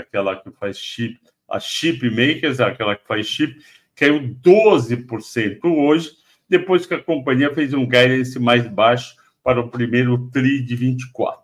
aquela 0.00 0.36
que 0.36 0.50
faz 0.50 0.78
chip, 0.78 1.18
a 1.48 1.58
chip 1.58 2.08
makers, 2.10 2.60
aquela 2.60 2.96
que 2.96 3.06
faz 3.06 3.26
chip, 3.26 3.60
caiu 3.94 4.20
12% 4.20 5.60
hoje, 5.64 6.12
depois 6.48 6.86
que 6.86 6.94
a 6.94 7.02
companhia 7.02 7.54
fez 7.54 7.74
um 7.74 7.86
guidance 7.86 8.38
mais 8.38 8.66
baixo 8.66 9.14
para 9.42 9.60
o 9.60 9.68
primeiro 9.68 10.30
TRI 10.30 10.62
de 10.62 10.74
24. 10.74 11.40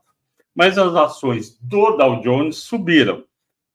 Mas 0.54 0.78
as 0.78 0.94
ações 0.94 1.58
do 1.60 1.96
Dow 1.96 2.22
Jones 2.22 2.56
subiram. 2.56 3.24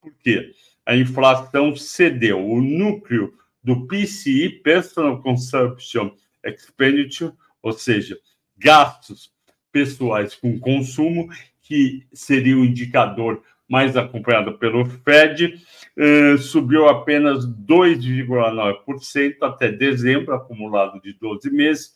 Por 0.01 0.13
quê? 0.19 0.51
A 0.85 0.95
inflação 0.95 1.75
cedeu. 1.75 2.43
O 2.43 2.61
núcleo 2.61 3.33
do 3.63 3.87
PCI, 3.87 4.49
Personal 4.49 5.21
Consumption 5.21 6.11
Expenditure, 6.43 7.33
ou 7.61 7.71
seja, 7.71 8.17
gastos 8.57 9.31
pessoais 9.71 10.35
com 10.35 10.59
consumo, 10.59 11.29
que 11.61 12.05
seria 12.11 12.57
o 12.57 12.65
indicador 12.65 13.43
mais 13.71 13.95
acompanhado 13.95 14.57
pelo 14.57 14.83
Fed, 14.83 15.55
eh, 15.95 16.35
subiu 16.37 16.89
apenas 16.89 17.45
2,9% 17.47 19.41
até 19.43 19.71
dezembro, 19.71 20.35
acumulado 20.35 21.01
de 21.01 21.13
12 21.13 21.49
meses, 21.49 21.93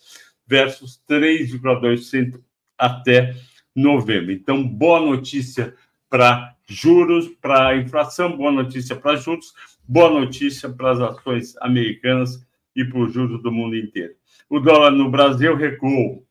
versus 0.47 1.01
3,2% 1.05 2.39
até 2.77 3.35
novembro. 3.75 4.31
Então, 4.31 4.65
boa 4.65 5.01
notícia 5.01 5.75
para 6.09 6.55
juros, 6.65 7.27
para 7.41 7.75
inflação, 7.75 8.37
boa 8.37 8.53
notícia 8.53 8.95
para 8.95 9.17
juros, 9.17 9.53
boa 9.85 10.09
notícia 10.09 10.69
para 10.69 10.91
as 10.91 11.01
ações 11.01 11.57
americanas 11.57 12.47
e 12.73 12.85
para 12.85 12.99
os 12.99 13.11
juros 13.13 13.43
do 13.43 13.51
mundo 13.51 13.75
inteiro. 13.75 14.13
O 14.49 14.61
dólar 14.61 14.91
no 14.91 15.11
Brasil 15.11 15.53
recuou 15.57 16.25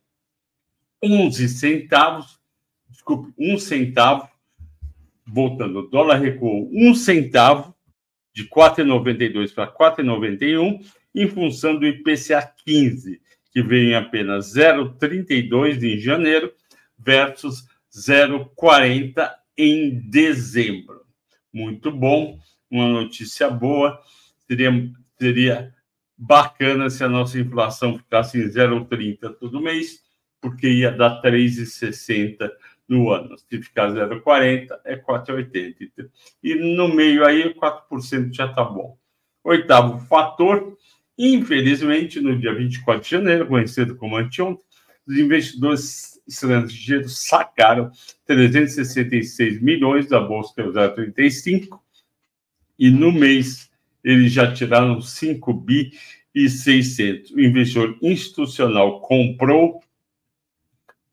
11 1.03 1.51
centavos, 1.51 2.41
desculpe, 2.89 3.31
um 3.39 3.59
centavo 3.59 4.27
voltando, 5.26 5.81
o 5.81 5.88
dólar 5.88 6.16
recuou 6.16 6.71
um 6.73 6.95
centavo, 6.95 7.75
de 8.33 8.49
4,92 8.49 9.54
para 9.54 9.73
4,91, 9.73 10.85
em 11.14 11.28
função 11.28 11.78
do 11.78 11.87
IPCA 11.87 12.43
15, 12.64 13.21
que 13.52 13.62
veio 13.62 13.90
em 13.90 13.95
apenas 13.95 14.52
0,32 14.54 15.83
em 15.83 15.99
janeiro 15.99 16.52
versus 16.99 17.64
0,40 17.95 19.31
em 19.57 20.00
dezembro. 20.11 21.02
Muito 21.52 21.93
bom, 21.93 22.37
uma 22.69 22.88
notícia 22.88 23.49
boa. 23.49 24.00
Seria, 24.49 24.73
seria 25.16 25.73
bacana 26.19 26.90
se 26.90 27.04
a 27.04 27.09
nossa 27.09 27.38
inflação 27.38 27.97
ficasse 27.97 28.38
em 28.38 28.49
0,30 28.49 29.35
todo 29.38 29.61
mês, 29.61 30.02
porque 30.40 30.69
ia 30.69 30.90
dar 30.90 31.23
3,60 31.23 32.50
no 32.88 33.11
ano. 33.11 33.37
Se 33.38 33.62
ficar 33.62 33.91
0,40, 33.91 34.69
é 34.85 34.97
4,80. 34.97 36.11
E 36.43 36.55
no 36.55 36.88
meio 36.88 37.25
aí, 37.25 37.55
4% 37.55 38.33
já 38.33 38.47
está 38.47 38.64
bom. 38.64 38.97
Oitavo 39.43 39.99
fator, 40.07 40.76
infelizmente, 41.19 42.21
no 42.21 42.38
dia 42.38 42.55
24 42.55 43.03
de 43.03 43.11
janeiro, 43.11 43.47
conhecido 43.47 43.97
como 43.97 44.17
anteontem, 44.17 44.64
os 45.07 45.19
investidores 45.19 46.14
estrangeiros 46.26 47.26
sacaram 47.26 47.91
366 48.26 49.61
milhões 49.61 50.09
da 50.09 50.19
Bolsa 50.21 50.55
035 50.95 51.83
e 52.79 52.91
no 52.91 53.12
mês 53.12 53.71
eles 54.03 54.33
já 54.33 54.53
tiraram 54.53 55.00
5 55.00 55.53
bi 55.53 55.93
e 56.35 56.49
600. 56.49 57.31
O 57.33 57.41
investidor 57.41 57.97
institucional 58.03 59.00
comprou 59.00 59.84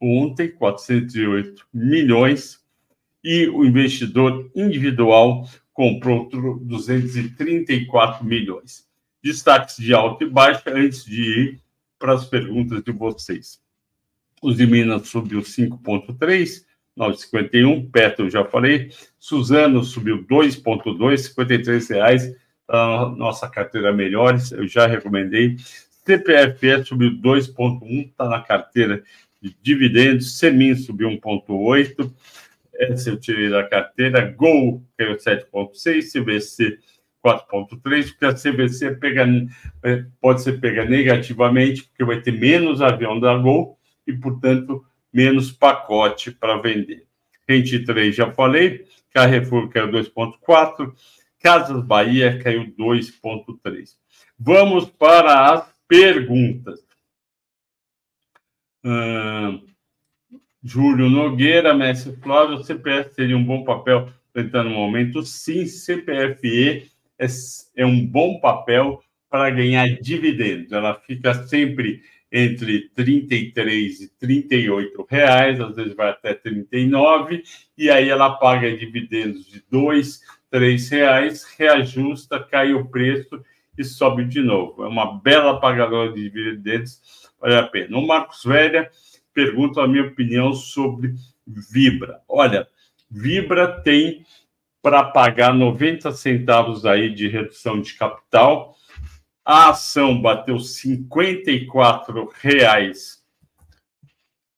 ontem 0.02 0.50
408 0.50 1.64
milhões 1.72 2.60
e 3.22 3.46
o 3.46 3.64
investidor 3.64 4.50
individual 4.54 5.48
comprou 5.72 6.28
234 6.60 8.24
milhões. 8.24 8.84
Destaques 9.22 9.76
de 9.76 9.94
alta 9.94 10.24
e 10.24 10.28
baixa 10.28 10.70
antes 10.70 11.04
de 11.04 11.22
ir 11.22 11.60
para 11.98 12.14
as 12.14 12.24
perguntas 12.24 12.82
de 12.82 12.90
vocês. 12.90 13.60
Os 14.42 14.56
de 14.56 14.66
Minas 14.66 15.08
subiu 15.08 15.40
5,3, 15.40 16.64
9,51. 16.98 17.90
Petro, 17.92 18.28
já 18.28 18.44
falei. 18.44 18.90
Suzano 19.20 19.84
subiu 19.84 20.26
2,2, 20.26 21.18
53 21.18 21.88
reais. 21.90 22.36
A 22.66 23.06
nossa 23.16 23.48
carteira 23.48 23.92
melhores, 23.92 24.50
eu 24.50 24.66
já 24.66 24.86
recomendei. 24.86 25.56
CPFE 26.04 26.84
subiu 26.84 27.12
2,1, 27.12 28.08
está 28.08 28.28
na 28.28 28.40
carteira 28.40 29.04
dividendos. 29.62 30.38
Semin 30.38 30.74
subiu 30.74 31.08
1,8. 31.08 32.12
Essa 32.74 33.10
eu 33.10 33.18
tirei 33.18 33.50
da 33.50 33.66
carteira. 33.66 34.30
Gol 34.30 34.82
caiu 34.96 35.16
7,6. 35.16 36.12
CVC 36.12 36.78
4,3, 37.24 38.08
porque 38.10 38.24
a 38.24 38.34
CVC 38.34 38.96
pega, 38.96 39.26
é, 39.84 40.04
pode 40.20 40.42
ser 40.42 40.60
pega 40.60 40.84
negativamente, 40.84 41.84
porque 41.84 42.04
vai 42.04 42.20
ter 42.20 42.32
menos 42.32 42.82
avião 42.82 43.18
da 43.18 43.36
Gol 43.36 43.78
e, 44.06 44.12
portanto, 44.12 44.84
menos 45.12 45.52
pacote 45.52 46.32
para 46.32 46.58
vender. 46.58 47.06
Rente 47.48 47.78
3, 47.84 48.14
já 48.14 48.32
falei. 48.32 48.84
Carrefour 49.12 49.68
caiu 49.68 49.88
2,4. 49.88 50.92
Casas 51.40 51.84
Bahia 51.84 52.38
caiu 52.42 52.72
2,3. 52.78 53.90
Vamos 54.38 54.86
para 54.86 55.52
as 55.52 55.74
perguntas. 55.86 56.80
Júlio 60.62 61.08
Nogueira, 61.08 61.74
Mestre 61.74 62.16
Flávio, 62.16 62.56
o 62.56 62.64
CPF 62.64 63.14
teria 63.14 63.36
um 63.36 63.44
bom 63.44 63.64
papel 63.64 64.08
tentando 64.32 64.70
no 64.70 64.76
momento? 64.76 65.22
Sim, 65.22 65.66
CPFE 65.66 66.90
é, 67.18 67.26
é 67.76 67.86
um 67.86 68.04
bom 68.06 68.38
papel 68.40 69.02
para 69.28 69.50
ganhar 69.50 69.88
dividendos. 70.00 70.72
Ela 70.72 70.94
fica 70.94 71.34
sempre 71.46 72.02
entre 72.30 72.88
33 72.94 74.00
e 74.00 74.08
38 74.18 75.06
reais, 75.08 75.60
às 75.60 75.76
vezes 75.76 75.94
vai 75.94 76.08
até 76.08 76.32
39, 76.32 77.42
e 77.76 77.90
aí 77.90 78.08
ela 78.08 78.30
paga 78.30 78.74
dividendos 78.74 79.46
de 79.46 79.62
2, 79.70 80.20
3 80.50 80.88
reais, 80.88 81.44
reajusta, 81.58 82.42
cai 82.42 82.72
o 82.72 82.86
preço 82.86 83.42
e 83.76 83.84
sobe 83.84 84.24
de 84.24 84.42
novo. 84.42 84.84
É 84.84 84.88
uma 84.88 85.18
bela 85.20 85.60
pagadora 85.60 86.12
de 86.12 86.22
dividendos 86.22 87.00
vale 87.40 87.56
a 87.56 87.66
pena. 87.66 87.98
O 87.98 88.06
Marcos 88.06 88.44
Velha 88.44 88.90
pergunta 89.34 89.82
a 89.82 89.88
minha 89.88 90.04
opinião 90.04 90.52
sobre 90.52 91.14
Vibra. 91.46 92.20
Olha, 92.28 92.68
Vibra 93.10 93.80
tem 93.82 94.24
para 94.80 95.04
pagar 95.04 95.54
90 95.54 96.12
centavos 96.12 96.86
aí 96.86 97.12
de 97.12 97.28
redução 97.28 97.80
de 97.80 97.94
capital. 97.94 98.76
A 99.44 99.70
ação 99.70 100.20
bateu 100.20 100.58
54 100.58 102.30
reais 102.40 103.22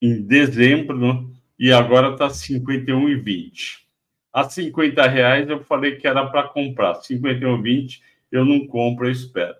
em 0.00 0.22
dezembro 0.22 0.98
né? 0.98 1.24
e 1.59 1.72
agora 1.72 2.12
está 2.12 2.29
51,20. 2.29 3.85
A 4.33 4.48
50 4.48 5.07
reais 5.09 5.48
eu 5.48 5.62
falei 5.64 5.96
que 5.96 6.07
era 6.07 6.27
para 6.27 6.48
comprar, 6.48 6.94
51,20 7.00 8.00
eu 8.31 8.45
não 8.45 8.67
compro, 8.67 9.07
eu 9.07 9.13
espero. 9.13 9.55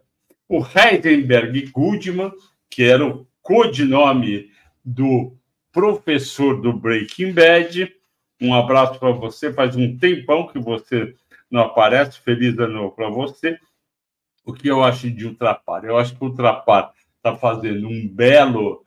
O 0.48 0.59
Heisenberg 0.59 1.70
Goodman 1.72 2.33
que 2.74 2.83
era 2.83 3.07
o 3.07 3.24
codinome 3.40 4.50
do 4.85 5.37
professor 5.70 6.61
do 6.61 6.72
Breaking 6.72 7.33
Bad. 7.33 7.94
Um 8.40 8.53
abraço 8.53 8.98
para 8.98 9.12
você. 9.12 9.53
Faz 9.53 9.77
um 9.77 9.96
tempão 9.96 10.48
que 10.48 10.59
você 10.59 11.14
não 11.48 11.62
aparece. 11.62 12.18
Feliz 12.18 12.59
ano 12.59 12.90
para 12.90 13.09
você. 13.09 13.57
O 14.44 14.53
que 14.53 14.66
eu 14.66 14.83
acho 14.83 15.09
de 15.09 15.24
Ultrapar? 15.24 15.85
Eu 15.85 15.96
acho 15.96 16.16
que 16.16 16.24
o 16.24 16.27
Ultrapar 16.27 16.92
está 17.16 17.37
fazendo 17.37 17.87
um 17.87 18.09
belo 18.09 18.85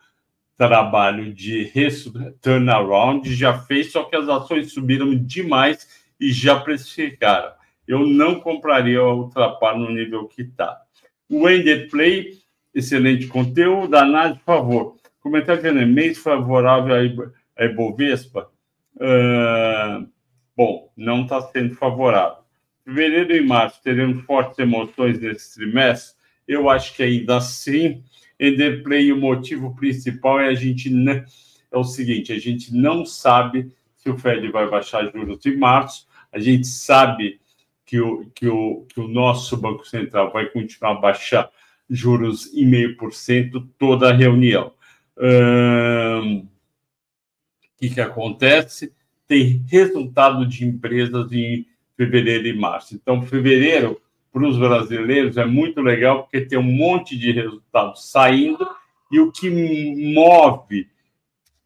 trabalho 0.58 1.34
de 1.34 1.72
turnaround, 2.42 3.34
já 3.34 3.58
fez, 3.60 3.92
só 3.92 4.04
que 4.04 4.16
as 4.16 4.28
ações 4.28 4.74
subiram 4.74 5.16
demais 5.16 5.88
e 6.20 6.34
já 6.34 6.60
precificaram. 6.60 7.54
Eu 7.88 8.06
não 8.06 8.40
compraria 8.40 9.02
o 9.02 9.24
Ultrapar 9.24 9.78
no 9.78 9.90
nível 9.92 10.28
que 10.28 10.42
está. 10.42 10.82
O 11.30 11.50
Ender 11.50 11.90
Play 11.90 12.38
excelente 12.78 13.28
conteúdo. 13.28 13.96
Análise, 13.96 14.40
por 14.40 14.46
favor. 14.46 14.96
Comentário 15.20 15.62
que 15.62 15.68
é 15.68 15.86
mês 15.86 16.18
favorável 16.18 17.32
à 17.58 17.66
Ibovespa. 17.66 18.50
Uh, 18.96 20.08
bom, 20.56 20.92
não 20.96 21.24
está 21.24 21.42
sendo 21.42 21.76
favorável. 21.76 22.44
Fevereiro 22.86 23.36
e 23.36 23.46
março 23.46 23.82
teremos 23.84 24.24
fortes 24.26 24.58
emoções 24.60 25.20
nesse 25.20 25.56
trimestre. 25.56 26.16
Eu 26.48 26.70
acho 26.70 26.96
que 26.96 27.04
ainda 27.04 27.38
assim, 27.38 28.04
Enderplay, 28.40 29.12
o 29.12 29.18
motivo 29.18 29.76
principal 29.76 30.40
é 30.40 30.48
a 30.48 30.54
gente 30.54 30.90
é 31.70 31.78
o 31.78 31.84
seguinte: 31.84 32.32
a 32.32 32.40
gente 32.40 32.74
não 32.74 33.06
sabe 33.06 33.74
se 33.98 34.10
o 34.10 34.18
Fed 34.18 34.50
vai 34.50 34.70
baixar 34.70 35.12
juros 35.12 35.46
em 35.46 35.58
março, 35.58 36.08
a 36.32 36.40
gente 36.40 36.66
sabe 36.66 37.42
que 37.88 38.00
o, 38.02 38.30
que 38.36 38.48
o, 38.48 38.86
que 38.90 39.00
o 39.00 39.08
nosso 39.08 39.56
Banco 39.56 39.88
Central 39.88 40.32
vai 40.32 40.46
continuar 40.48 40.92
a 40.92 41.00
baixar 41.00 41.50
juros 41.90 42.54
e 42.54 42.66
meio 42.66 42.98
por 42.98 43.14
cento 43.14 43.62
toda 43.80 44.10
a 44.10 44.14
reunião. 44.14 44.74
O 45.18 46.48
que, 47.80 47.90
que 47.90 48.02
acontece? 48.02 48.94
Tem 49.26 49.64
resultado 49.68 50.46
de 50.46 50.66
empresas 50.66 51.32
em 51.32 51.66
fevereiro 51.96 52.48
e 52.48 52.54
março. 52.54 52.94
Então, 52.94 53.22
fevereiro, 53.24 54.02
para 54.34 54.46
os 54.46 54.58
brasileiros, 54.58 55.38
é 55.38 55.46
muito 55.46 55.82
legal, 55.82 56.24
porque 56.24 56.42
tem 56.42 56.60
um 56.60 56.64
monte 56.64 57.18
de 57.18 57.32
resultados 57.32 58.12
saindo, 58.12 58.68
e 59.10 59.20
o 59.20 59.32
que 59.32 59.50
move 60.14 60.90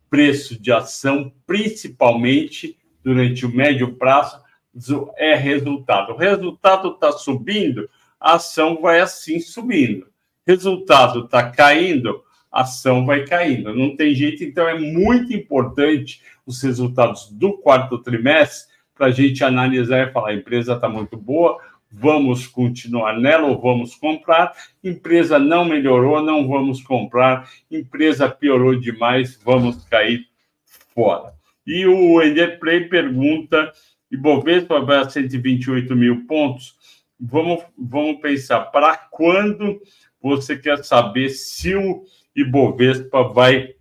preço 0.07 0.61
de 0.61 0.71
ação, 0.71 1.33
principalmente 1.47 2.77
durante 3.03 3.45
o 3.45 3.49
médio 3.49 3.95
prazo, 3.95 4.40
é 5.17 5.35
resultado. 5.35 6.13
O 6.13 6.17
resultado 6.17 6.89
está 6.89 7.11
subindo, 7.11 7.89
a 8.19 8.35
ação 8.35 8.81
vai 8.81 8.99
assim 8.99 9.39
subindo 9.39 10.11
resultado 10.45 11.25
está 11.25 11.49
caindo, 11.49 12.23
a 12.51 12.61
ação 12.61 13.05
vai 13.05 13.25
caindo. 13.25 13.73
Não 13.75 13.95
tem 13.95 14.13
jeito, 14.13 14.43
então 14.43 14.67
é 14.67 14.77
muito 14.77 15.33
importante 15.33 16.21
os 16.45 16.61
resultados 16.61 17.29
do 17.31 17.57
quarto 17.57 17.97
trimestre 17.99 18.71
para 18.95 19.07
a 19.07 19.11
gente 19.11 19.43
analisar 19.43 20.07
e 20.07 20.11
falar: 20.11 20.29
a 20.29 20.35
empresa 20.35 20.73
está 20.73 20.89
muito 20.89 21.15
boa, 21.15 21.59
vamos 21.91 22.47
continuar 22.47 23.17
nela 23.19 23.47
ou 23.47 23.61
vamos 23.61 23.95
comprar. 23.95 24.53
Empresa 24.83 25.39
não 25.39 25.63
melhorou, 25.65 26.21
não 26.21 26.47
vamos 26.47 26.81
comprar. 26.81 27.49
Empresa 27.69 28.29
piorou 28.29 28.75
demais, 28.75 29.39
vamos 29.43 29.85
cair 29.85 30.27
fora. 30.93 31.33
E 31.65 31.85
o 31.85 32.21
Enderplay 32.21 32.89
pergunta: 32.89 33.71
Ibovespa 34.11 34.81
vai 34.81 34.97
a 34.97 35.09
128 35.09 35.95
mil 35.95 36.25
pontos? 36.25 36.75
Vamos, 37.19 37.63
vamos 37.77 38.19
pensar, 38.19 38.61
para 38.65 38.97
quando 38.97 39.81
você 40.21 40.57
quer 40.57 40.83
saber 40.83 41.29
se 41.29 41.75
o 41.75 42.03
Ibovespa 42.35 43.23
vai 43.23 43.75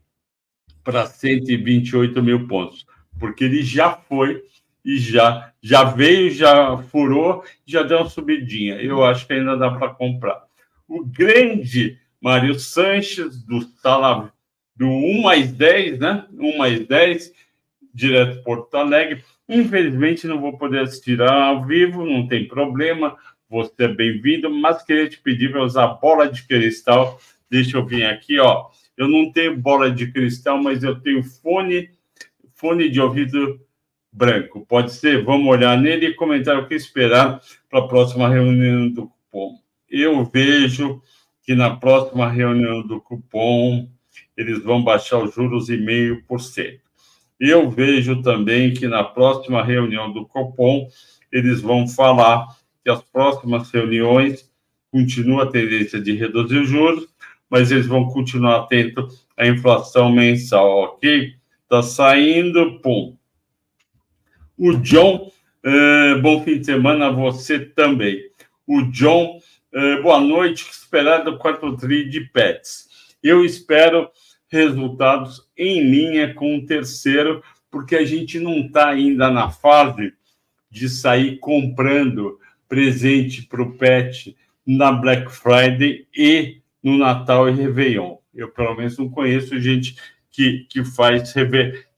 para 0.85 1.07
128 1.07 2.23
mil 2.23 2.47
pontos? 2.47 2.87
Porque 3.19 3.45
ele 3.45 3.62
já 3.62 3.93
foi 3.93 4.43
e 4.85 4.99
já 4.99 5.51
já 5.62 5.85
veio, 5.85 6.31
já 6.31 6.79
furou, 6.85 7.45
já 7.66 7.83
deu 7.83 7.99
uma 7.99 8.09
subidinha. 8.09 8.77
Eu 8.77 9.05
acho 9.05 9.27
que 9.27 9.33
ainda 9.35 9.57
dá 9.57 9.71
para 9.71 9.90
comprar. 9.90 10.43
O 10.88 11.05
grande 11.05 11.99
Mário 12.21 12.59
Sanches, 12.59 13.43
do 13.43 13.61
do 14.77 14.87
1 14.87 15.23
mais 15.23 15.53
10, 15.53 15.99
né? 15.99 16.27
1 16.33 16.59
mais 16.59 16.87
10, 16.87 17.33
direto 17.92 18.42
Porto 18.42 18.74
Alegre. 18.76 19.24
Infelizmente, 19.48 20.26
não 20.26 20.40
vou 20.40 20.57
poder 20.57 20.81
assistir 20.81 21.20
ao 21.20 21.64
vivo, 21.64 22.05
não 22.05 22.26
tem 22.26 22.46
problema. 22.46 23.16
Você 23.48 23.72
é 23.79 23.88
bem-vindo, 23.88 24.48
mas 24.48 24.83
queria 24.83 25.09
te 25.09 25.18
pedir 25.18 25.50
para 25.50 25.64
usar 25.64 25.88
bola 25.88 26.29
de 26.29 26.46
cristal. 26.46 27.20
Deixa 27.50 27.76
eu 27.76 27.85
vir 27.85 28.05
aqui, 28.05 28.38
ó. 28.38 28.66
Eu 28.96 29.09
não 29.09 29.33
tenho 29.33 29.57
bola 29.57 29.90
de 29.90 30.12
cristal, 30.12 30.62
mas 30.62 30.85
eu 30.85 31.00
tenho 31.00 31.22
fone, 31.22 31.90
fone 32.55 32.88
de 32.88 33.00
ouvido 33.00 33.61
branco. 34.12 34.64
Pode 34.66 34.92
ser? 34.92 35.24
Vamos 35.24 35.48
olhar 35.48 35.76
nele 35.76 36.07
e 36.07 36.14
comentar 36.14 36.59
o 36.59 36.68
que 36.68 36.74
esperar 36.74 37.40
para 37.68 37.81
a 37.81 37.88
próxima 37.88 38.29
reunião 38.29 38.88
do 38.88 39.09
cupom. 39.09 39.59
Eu 39.88 40.24
vejo 40.24 41.03
que 41.42 41.55
na 41.55 41.76
próxima 41.76 42.29
reunião 42.29 42.87
do 42.87 43.00
cupom 43.00 43.88
eles 44.37 44.62
vão 44.62 44.83
baixar 44.83 45.18
os 45.18 45.35
juros 45.35 45.68
em 45.70 45.81
meio 45.81 46.22
por 46.24 46.40
cento. 46.40 46.89
Eu 47.40 47.70
vejo 47.70 48.22
também 48.22 48.74
que 48.74 48.87
na 48.87 49.03
próxima 49.03 49.64
reunião 49.64 50.12
do 50.12 50.26
cupom 50.26 50.87
eles 51.33 51.61
vão 51.61 51.88
falar 51.88 52.46
que 52.85 52.90
as 52.90 53.03
próximas 53.03 53.70
reuniões 53.70 54.50
continua 54.92 55.44
a 55.44 55.50
tendência 55.50 56.00
de 56.00 56.12
reduzir 56.12 56.59
os 56.59 56.68
juros, 56.68 57.09
mas 57.48 57.70
eles 57.70 57.87
vão 57.87 58.07
continuar 58.07 58.57
atento 58.57 59.09
à 59.37 59.46
inflação 59.46 60.12
mensal, 60.12 60.68
ok? 60.68 61.35
Tá 61.68 61.83
saindo, 61.83 62.81
pum, 62.81 63.16
o 64.62 64.76
John, 64.76 65.33
uh, 65.64 66.20
bom 66.20 66.44
fim 66.44 66.59
de 66.59 66.66
semana 66.66 67.07
a 67.07 67.11
você 67.11 67.59
também. 67.59 68.20
O 68.66 68.83
John, 68.83 69.40
uh, 69.72 70.03
boa 70.03 70.20
noite. 70.20 70.68
Esperar 70.70 71.24
do 71.24 71.38
quarto 71.38 71.74
tri 71.79 72.07
de 72.11 72.20
Pets. 72.20 72.87
Eu 73.22 73.42
espero 73.42 74.11
resultados 74.51 75.49
em 75.57 75.83
linha 75.83 76.35
com 76.35 76.57
o 76.57 76.67
terceiro, 76.67 77.43
porque 77.71 77.95
a 77.95 78.05
gente 78.05 78.39
não 78.41 78.61
está 78.61 78.89
ainda 78.89 79.31
na 79.31 79.49
fase 79.49 80.13
de 80.71 80.89
sair 80.89 81.39
comprando 81.39 82.39
presente 82.69 83.43
para 83.43 83.63
o 83.63 83.73
pet 83.77 84.37
na 84.67 84.93
Black 84.93 85.31
Friday 85.31 86.07
e 86.15 86.61
no 86.83 86.99
Natal 86.99 87.49
e 87.49 87.53
Réveillon. 87.53 88.17
Eu, 88.35 88.49
pelo 88.49 88.77
menos, 88.77 88.99
não 88.99 89.09
conheço 89.09 89.59
gente 89.59 89.97
que, 90.31 90.67
que 90.69 90.85
faz 90.85 91.33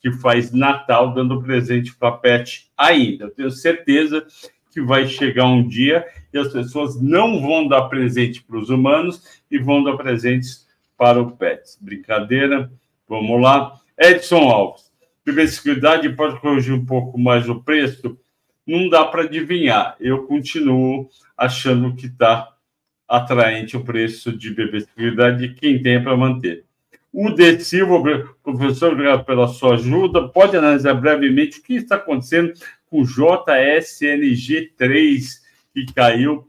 que 0.00 0.10
faz 0.12 0.52
Natal 0.52 1.14
dando 1.14 1.42
presente 1.42 1.94
para 1.94 2.12
pet 2.12 2.70
ainda. 2.76 3.26
Eu 3.26 3.30
tenho 3.30 3.50
certeza 3.50 4.26
que 4.72 4.80
vai 4.80 5.06
chegar 5.06 5.46
um 5.46 5.68
dia 5.68 6.04
e 6.32 6.38
as 6.38 6.52
pessoas 6.52 7.00
não 7.00 7.40
vão 7.40 7.68
dar 7.68 7.82
presente 7.82 8.42
para 8.42 8.58
os 8.58 8.70
humanos 8.70 9.42
e 9.50 9.58
vão 9.58 9.84
dar 9.84 9.96
presentes 9.96 10.66
para 11.02 11.20
o 11.20 11.32
pets. 11.32 11.76
Brincadeira? 11.80 12.70
Vamos 13.08 13.42
lá. 13.42 13.74
Edson 13.98 14.48
Alves. 14.48 14.92
Biodiversidade 15.24 16.08
pode 16.10 16.38
corrigir 16.38 16.72
um 16.72 16.86
pouco 16.86 17.18
mais 17.18 17.48
o 17.48 17.60
preço? 17.60 18.16
Não 18.64 18.88
dá 18.88 19.04
para 19.06 19.24
adivinhar. 19.24 19.96
Eu 19.98 20.28
continuo 20.28 21.08
achando 21.36 21.96
que 21.96 22.06
está 22.06 22.54
atraente 23.08 23.76
o 23.76 23.82
preço 23.82 24.30
de 24.30 24.54
biodiversidade 24.54 25.54
quem 25.54 25.82
tem 25.82 26.00
para 26.00 26.16
manter. 26.16 26.66
O 27.12 27.30
De 27.30 27.58
Silva, 27.58 28.32
professor, 28.40 28.92
obrigado 28.92 29.24
pela 29.24 29.48
sua 29.48 29.74
ajuda. 29.74 30.28
Pode 30.28 30.56
analisar 30.56 30.94
brevemente 30.94 31.58
o 31.58 31.64
que 31.64 31.74
está 31.74 31.96
acontecendo 31.96 32.52
com 32.88 33.00
o 33.00 33.04
JSNG3, 33.04 35.20
que 35.74 35.92
caiu 35.92 36.48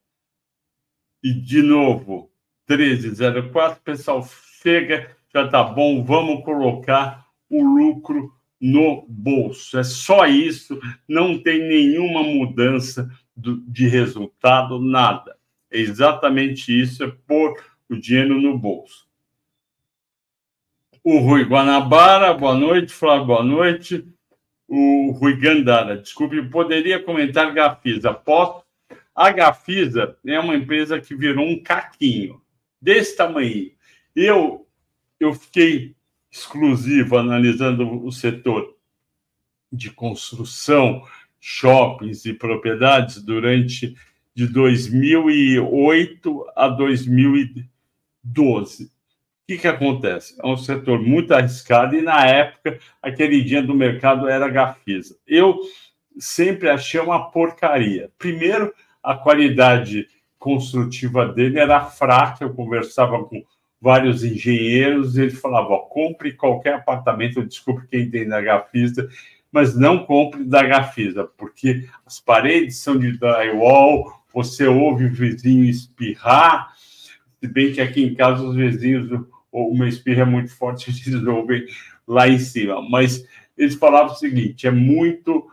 e 1.22 1.32
de 1.32 1.62
novo 1.62 2.30
13,04, 2.68 3.76
o 3.76 3.80
pessoal 3.80 4.28
chega, 4.62 5.16
já 5.32 5.48
tá 5.48 5.62
bom, 5.62 6.04
vamos 6.04 6.44
colocar 6.44 7.26
o 7.48 7.62
lucro 7.62 8.32
no 8.60 9.04
bolso. 9.08 9.78
É 9.78 9.84
só 9.84 10.26
isso, 10.26 10.80
não 11.06 11.38
tem 11.42 11.60
nenhuma 11.60 12.22
mudança 12.22 13.10
do, 13.36 13.58
de 13.66 13.86
resultado, 13.88 14.80
nada. 14.80 15.36
É 15.70 15.78
exatamente 15.78 16.78
isso, 16.78 17.04
é 17.04 17.12
pôr 17.26 17.54
o 17.88 17.96
dinheiro 17.96 18.40
no 18.40 18.58
bolso 18.58 19.08
o 21.10 21.20
Rui 21.20 21.42
Guanabara, 21.42 22.34
boa 22.34 22.54
noite, 22.54 22.92
Flávio, 22.92 23.28
boa 23.28 23.42
noite. 23.42 24.06
O 24.68 25.10
Rui 25.12 25.34
Gandara, 25.38 25.96
desculpe, 25.96 26.42
poderia 26.50 27.02
comentar 27.02 27.54
Gafisa? 27.54 28.12
Posso? 28.12 28.62
A 29.14 29.30
Gafisa 29.30 30.18
é 30.26 30.38
uma 30.38 30.54
empresa 30.54 31.00
que 31.00 31.16
virou 31.16 31.46
um 31.46 31.62
caquinho, 31.62 32.42
desse 32.78 33.16
tamanho. 33.16 33.70
Eu, 34.14 34.67
eu 35.18 35.34
fiquei 35.34 35.96
exclusivo 36.30 37.16
analisando 37.16 38.04
o 38.04 38.12
setor 38.12 38.76
de 39.72 39.90
construção, 39.90 41.02
shoppings 41.40 42.24
e 42.24 42.32
propriedades 42.32 43.20
durante 43.22 43.96
de 44.34 44.46
2008 44.46 46.46
a 46.54 46.68
2012 46.68 48.92
que, 49.48 49.56
que 49.56 49.66
acontece? 49.66 50.36
É 50.38 50.46
um 50.46 50.58
setor 50.58 51.00
muito 51.00 51.32
arriscado 51.32 51.96
e, 51.96 52.02
na 52.02 52.26
época, 52.26 52.78
aquele 53.02 53.42
dia 53.42 53.62
do 53.62 53.74
mercado 53.74 54.28
era 54.28 54.46
Gafisa. 54.46 55.16
Eu 55.26 55.58
sempre 56.18 56.68
achei 56.68 57.00
uma 57.00 57.30
porcaria. 57.30 58.10
Primeiro, 58.18 58.74
a 59.02 59.14
qualidade 59.14 60.06
construtiva 60.38 61.26
dele 61.26 61.58
era 61.58 61.82
fraca. 61.86 62.44
Eu 62.44 62.52
conversava 62.52 63.24
com 63.24 63.42
vários 63.80 64.24
engenheiros 64.24 65.16
ele 65.16 65.30
falava: 65.30 65.68
ó, 65.70 65.78
compre 65.78 66.32
qualquer 66.32 66.74
apartamento, 66.74 67.44
desculpe 67.44 67.86
quem 67.88 68.10
tem 68.10 68.28
da 68.28 68.40
Gafisa, 68.40 69.08
mas 69.50 69.76
não 69.76 70.04
compre 70.04 70.44
da 70.44 70.62
Gafisa, 70.62 71.24
porque 71.36 71.88
as 72.04 72.20
paredes 72.20 72.78
são 72.78 72.98
de 72.98 73.18
drywall, 73.18 74.22
você 74.32 74.66
ouve 74.66 75.06
o 75.06 75.12
vizinho 75.12 75.64
espirrar, 75.64 76.72
se 77.40 77.48
bem 77.48 77.72
que 77.72 77.80
aqui 77.80 78.02
em 78.02 78.14
casa 78.14 78.42
os 78.42 78.56
vizinhos 78.56 79.08
uma 79.52 79.88
espirra 79.88 80.24
muito 80.24 80.54
forte, 80.54 80.90
eles 81.08 81.24
ouvem 81.24 81.66
lá 82.06 82.28
em 82.28 82.38
cima. 82.38 82.80
Mas 82.88 83.24
eles 83.56 83.74
falavam 83.74 84.12
o 84.12 84.16
seguinte: 84.16 84.66
é 84.66 84.70
muito. 84.70 85.46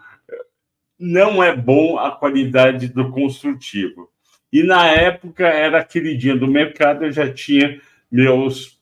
Não 0.98 1.44
é 1.44 1.56
bom 1.56 2.00
a 2.00 2.12
qualidade 2.12 2.88
do 2.88 3.12
construtivo. 3.12 4.10
E 4.52 4.64
na 4.64 4.88
época 4.88 5.46
era 5.46 5.80
aquele 5.80 6.16
dia 6.16 6.38
do 6.38 6.48
mercado, 6.48 7.04
eu 7.04 7.12
já 7.12 7.30
tinha 7.32 7.82
meus 8.12 8.80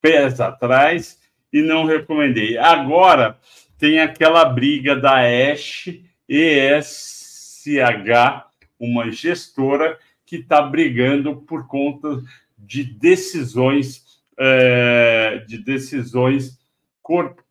pés 0.00 0.40
atrás 0.40 1.20
e 1.52 1.62
não 1.62 1.84
recomendei. 1.84 2.58
Agora 2.58 3.38
tem 3.78 4.00
aquela 4.00 4.44
briga 4.44 4.96
da 4.96 5.28
ESH, 5.28 6.00
ESH, 6.28 7.68
uma 8.78 9.10
gestora 9.10 9.98
que 10.24 10.36
está 10.36 10.62
brigando 10.62 11.36
por 11.36 11.66
conta 11.66 12.22
de 12.58 12.84
decisões 12.84 14.04
é, 14.38 15.44
de 15.46 15.58
decisões 15.58 16.58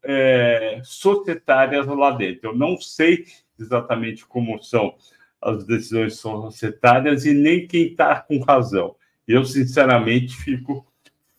é, 0.04 0.82
societárias 0.84 1.88
lá 1.88 2.12
dentro. 2.12 2.50
Eu 2.50 2.56
não 2.56 2.78
sei 2.80 3.26
exatamente 3.60 4.26
como 4.26 4.62
são 4.62 4.96
as 5.42 5.66
decisões 5.66 6.18
societárias 6.18 7.26
e 7.26 7.34
nem 7.34 7.68
quem 7.68 7.88
está 7.88 8.20
com 8.20 8.40
razão. 8.40 8.96
Eu, 9.28 9.44
sinceramente, 9.44 10.36
fico 10.36 10.86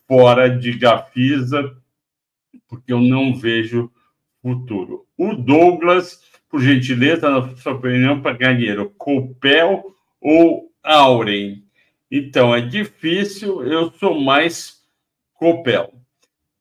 fora 0.07 0.49
de 0.49 0.73
Gafisa, 0.77 1.75
porque 2.67 2.91
eu 2.91 2.99
não 2.99 3.35
vejo 3.35 3.91
futuro. 4.41 5.05
O 5.17 5.33
Douglas, 5.33 6.21
por 6.49 6.61
gentileza, 6.61 7.29
na 7.29 7.55
sua 7.55 7.73
opinião, 7.73 8.21
para 8.21 8.37
ganhar 8.37 8.53
dinheiro, 8.53 8.93
Copel 8.97 9.95
ou 10.21 10.71
Auren? 10.83 11.63
Então, 12.09 12.55
é 12.55 12.61
difícil, 12.61 13.63
eu 13.63 13.91
sou 13.91 14.19
mais 14.19 14.85
Copel. 15.33 15.93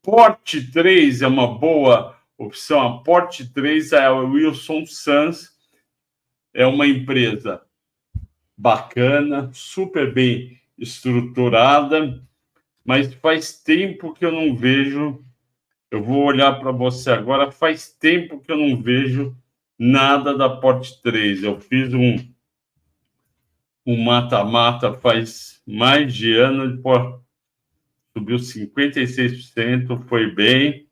Porte 0.03 0.71
3 0.71 1.23
é 1.23 1.27
uma 1.27 1.59
boa 1.59 2.17
opção. 2.39 2.81
A 2.81 2.99
Porte 3.03 3.49
3 3.53 3.93
é 3.93 4.11
o 4.11 4.31
Wilson 4.31 4.87
Sanz, 4.87 5.51
é 6.55 6.67
uma 6.67 6.87
empresa 6.87 7.63
bacana, 8.57 9.51
super 9.53 10.13
bem 10.13 10.59
estruturada, 10.79 12.23
mas 12.85 13.13
faz 13.15 13.53
tempo 13.63 14.13
que 14.13 14.25
eu 14.25 14.33
não 14.33 14.55
vejo. 14.55 15.25
Eu 15.91 16.03
vou 16.03 16.25
olhar 16.25 16.59
para 16.59 16.71
você 16.73 17.11
agora. 17.11 17.51
Faz 17.51 17.89
tempo 17.89 18.41
que 18.41 18.51
eu 18.51 18.57
não 18.57 18.81
vejo 18.81 19.37
nada 19.79 20.37
da 20.37 20.49
Porte 20.49 21.01
3. 21.03 21.43
Eu 21.43 21.61
fiz 21.61 21.93
um 21.95 22.17
um 23.87 24.03
mata-mata 24.03 24.93
faz 24.95 25.63
mais 25.65 26.13
de 26.13 26.35
ano, 26.35 26.83
pô, 26.83 27.21
subiu 28.13 28.37
56%, 28.37 30.03
foi 30.09 30.35
bem. 30.35 30.89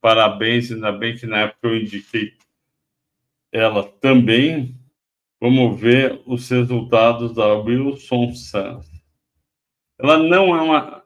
Parabéns, 0.00 0.72
ainda 0.72 0.90
bem 0.90 1.16
que 1.16 1.26
na 1.26 1.42
época 1.42 1.68
eu 1.68 1.76
indiquei 1.76 2.34
ela 3.52 3.84
também. 3.84 4.74
Vamos 5.40 5.80
ver 5.80 6.20
os 6.26 6.48
resultados 6.48 7.34
da 7.34 7.54
Wilson 7.54 8.34
Sanz. 8.34 8.93
Ela 9.98 10.18
não 10.18 10.56
é 10.56 10.62
uma. 10.62 11.04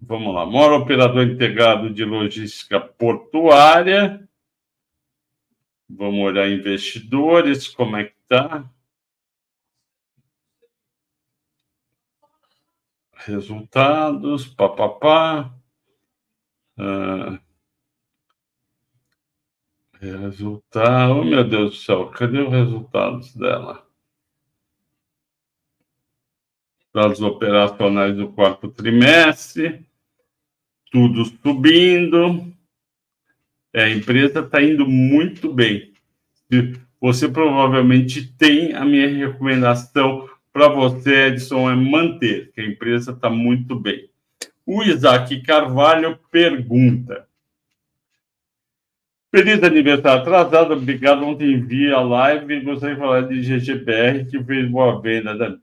Vamos 0.00 0.34
lá, 0.34 0.44
maior 0.44 0.72
operador 0.80 1.22
integrado 1.24 1.88
de 1.90 2.04
logística 2.04 2.80
portuária. 2.80 4.28
Vamos 5.88 6.20
olhar 6.20 6.48
investidores, 6.48 7.68
como 7.68 7.96
é 7.96 8.04
que 8.04 8.14
está. 8.22 8.64
Resultados, 13.14 14.46
papapá. 14.46 15.54
Ah, 16.76 17.38
resultado, 20.00 21.20
oh, 21.20 21.24
meu 21.24 21.48
Deus 21.48 21.70
do 21.70 21.76
céu, 21.76 22.08
cadê 22.10 22.40
os 22.40 22.50
resultados 22.50 23.34
dela? 23.36 23.81
Dados 26.94 27.20
operacionais 27.22 28.16
do 28.16 28.28
quarto 28.28 28.68
trimestre, 28.68 29.86
tudo 30.90 31.24
subindo. 31.24 32.52
É, 33.72 33.84
a 33.84 33.90
empresa 33.90 34.40
está 34.40 34.62
indo 34.62 34.86
muito 34.86 35.52
bem. 35.52 35.92
Você 37.00 37.28
provavelmente 37.28 38.30
tem 38.36 38.74
a 38.74 38.84
minha 38.84 39.08
recomendação 39.08 40.28
para 40.52 40.68
você, 40.68 41.28
Edson, 41.28 41.70
é 41.70 41.74
manter, 41.74 42.52
que 42.52 42.60
a 42.60 42.66
empresa 42.66 43.12
está 43.12 43.30
muito 43.30 43.74
bem. 43.74 44.10
O 44.66 44.82
Isaac 44.82 45.40
Carvalho 45.42 46.18
pergunta. 46.30 47.26
Feliz 49.34 49.62
aniversário 49.62 50.20
atrasado, 50.20 50.74
obrigado. 50.74 51.24
Ontem 51.24 51.58
vi 51.64 51.90
a 51.90 52.00
live 52.00 52.54
e 52.54 52.60
gostaria 52.60 52.94
de 52.94 53.00
falar 53.00 53.22
de 53.22 53.40
GGBR, 53.40 54.26
que 54.26 54.44
fez 54.44 54.70
boa 54.70 55.00
venda. 55.00 55.34
Né? 55.34 55.58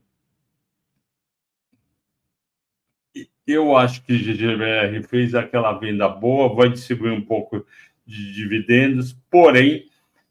Eu 3.50 3.76
acho 3.76 4.04
que 4.04 4.16
GGBR 4.16 5.02
fez 5.02 5.34
aquela 5.34 5.72
venda 5.72 6.08
boa, 6.08 6.54
vai 6.54 6.68
distribuir 6.68 7.12
um 7.12 7.20
pouco 7.20 7.66
de 8.06 8.32
dividendos, 8.32 9.12
porém, 9.28 9.86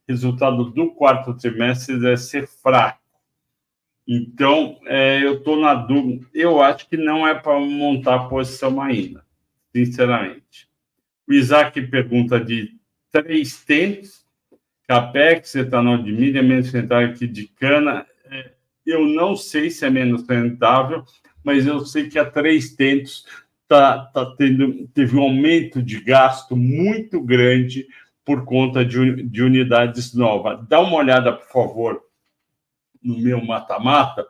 resultado 0.08 0.69
do 0.71 0.91
quarto 0.91 1.34
trimestre 1.34 1.99
deve 1.99 2.15
ser 2.15 2.47
fraco. 2.47 3.01
Então, 4.08 4.79
é, 4.86 5.21
eu 5.21 5.34
estou 5.36 5.60
na 5.60 5.73
dúvida. 5.75 6.25
Eu 6.34 6.62
acho 6.62 6.88
que 6.88 6.95
não 6.95 7.27
é 7.27 7.36
para 7.36 7.60
montar 7.60 8.29
posição 8.29 8.82
ainda, 8.82 9.25
sinceramente. 9.75 10.69
O 11.27 11.34
Isaac 11.34 11.79
pergunta 11.88 12.39
de 12.39 12.71
três 13.12 13.65
tentos, 13.65 14.25
capex, 14.88 15.55
etanol 15.55 15.97
de 15.97 16.13
milha, 16.13 16.41
menos 16.41 16.71
rentável 16.71 17.13
que 17.13 17.27
de 17.27 17.47
cana. 17.47 18.08
É, 18.32 18.53
eu 18.86 19.05
não 19.05 19.36
sei 19.36 19.69
se 19.69 19.86
é 19.86 19.89
menos 19.89 20.25
rentável, 20.25 21.03
mas 21.43 21.65
eu 21.65 21.86
sei 21.86 22.10
que 22.10 22.19
a 22.19 22.30
três 22.30 22.75
tentos 22.75 23.25
tá, 23.67 24.06
tá 24.06 24.25
tendo, 24.36 24.88
teve 24.89 25.15
um 25.15 25.21
aumento 25.21 25.82
de 25.82 26.02
gasto 26.02 26.56
muito 26.56 27.21
grande 27.21 27.88
por 28.25 28.43
conta 28.45 28.84
de, 28.84 29.23
de 29.23 29.43
unidades 29.43 30.13
novas. 30.13 30.67
Dá 30.67 30.80
uma 30.80 30.97
olhada, 30.97 31.34
por 31.34 31.47
favor, 31.47 32.04
no 33.02 33.17
meu 33.17 33.43
mata-mata, 33.43 34.28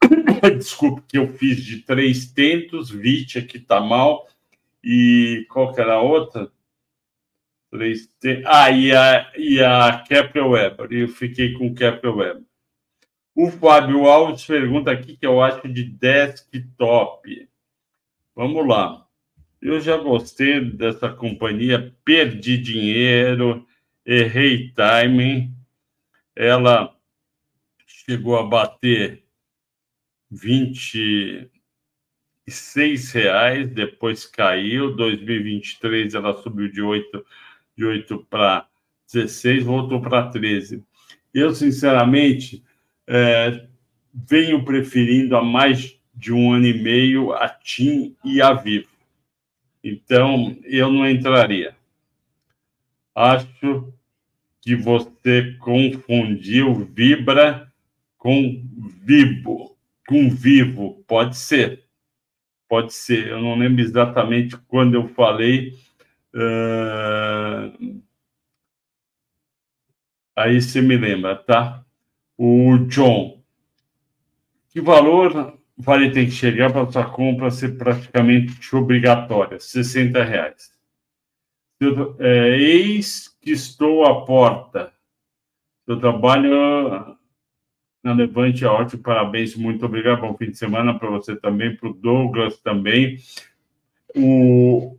desculpe, 0.56 1.02
que 1.06 1.18
eu 1.18 1.32
fiz 1.34 1.64
de 1.64 1.82
três 1.82 2.32
tentos, 2.32 2.90
Vitia, 2.90 3.44
que 3.44 3.58
tá 3.58 3.80
mal, 3.80 4.26
e 4.82 5.46
qual 5.50 5.72
que 5.72 5.80
era 5.80 5.94
a 5.94 6.02
outra? 6.02 6.50
Três 7.70 8.06
tentos. 8.20 8.44
Ah, 8.46 8.70
e 8.70 8.92
a, 8.92 9.32
e 9.36 9.60
a 9.62 10.04
Kepler 10.06 10.46
Weber, 10.46 10.92
eu 10.92 11.08
fiquei 11.08 11.52
com 11.52 11.74
Kepler 11.74 12.16
Weber. 12.16 12.42
O 13.38 13.50
Fábio 13.50 14.06
Alves 14.06 14.46
pergunta 14.46 14.90
aqui 14.90 15.14
que 15.14 15.26
eu 15.26 15.42
acho 15.42 15.68
de 15.68 15.84
desktop. 15.84 17.46
Vamos 18.34 18.66
lá. 18.66 19.06
Eu 19.60 19.78
já 19.78 19.98
gostei 19.98 20.58
dessa 20.58 21.10
companhia, 21.10 21.94
perdi 22.02 22.56
dinheiro, 22.56 23.66
errei 24.06 24.70
timing. 24.70 25.54
Ela 26.34 26.96
chegou 27.86 28.38
a 28.38 28.42
bater 28.42 29.22
26 30.30 33.12
reais, 33.12 33.68
depois 33.68 34.24
caiu. 34.24 34.96
2023 34.96 36.14
ela 36.14 36.42
subiu 36.42 36.72
de 36.72 36.80
8, 36.80 37.26
de 37.76 37.84
8 37.84 38.26
para 38.30 38.66
16, 39.12 39.62
voltou 39.62 40.00
para 40.00 40.30
13. 40.30 40.82
Eu, 41.34 41.54
sinceramente, 41.54 42.64
é, 43.06 43.66
venho 44.12 44.64
preferindo 44.64 45.36
há 45.36 45.42
mais 45.42 45.98
de 46.14 46.32
um 46.32 46.52
ano 46.52 46.66
e 46.66 46.82
meio 46.82 47.32
a 47.32 47.48
TIM 47.48 48.16
e 48.24 48.40
a 48.40 48.52
Vivo. 48.52 48.88
Então, 49.84 50.56
eu 50.64 50.90
não 50.90 51.08
entraria. 51.08 51.76
Acho 53.14 53.92
que 54.60 54.74
você 54.74 55.56
confundiu 55.60 56.74
Vibra 56.74 57.72
com 58.18 58.60
vivo, 59.04 59.78
com 60.08 60.28
vivo, 60.28 61.04
pode 61.06 61.36
ser, 61.36 61.84
pode 62.68 62.92
ser. 62.92 63.28
Eu 63.28 63.40
não 63.40 63.56
lembro 63.56 63.80
exatamente 63.80 64.56
quando 64.66 64.94
eu 64.94 65.06
falei. 65.08 65.72
Uh... 66.34 68.02
Aí 70.34 70.60
você 70.60 70.82
me 70.82 70.96
lembra, 70.96 71.36
tá? 71.36 71.85
O 72.38 72.78
John, 72.88 73.42
que 74.70 74.80
valor 74.80 75.58
vale 75.76 76.10
ter 76.10 76.26
que 76.26 76.32
chegar 76.32 76.72
para 76.72 76.90
sua 76.90 77.04
compra 77.04 77.50
ser 77.50 77.78
praticamente 77.78 78.76
obrigatória? 78.76 79.58
60 79.58 80.22
reais. 80.22 80.70
Eu, 81.80 82.16
é, 82.18 82.58
eis 82.58 83.28
que 83.40 83.52
estou 83.52 84.04
à 84.04 84.24
porta. 84.24 84.92
Eu 85.86 85.98
trabalho 85.98 87.16
na 88.02 88.12
Levante 88.12 88.64
ótimo, 88.64 89.02
parabéns, 89.02 89.56
muito 89.56 89.84
obrigado, 89.84 90.20
bom 90.20 90.36
fim 90.36 90.50
de 90.50 90.56
semana 90.56 90.96
para 90.96 91.10
você 91.10 91.34
também, 91.34 91.74
para 91.76 91.88
o 91.88 91.92
Douglas 91.92 92.58
também. 92.60 93.18
O, 94.14 94.96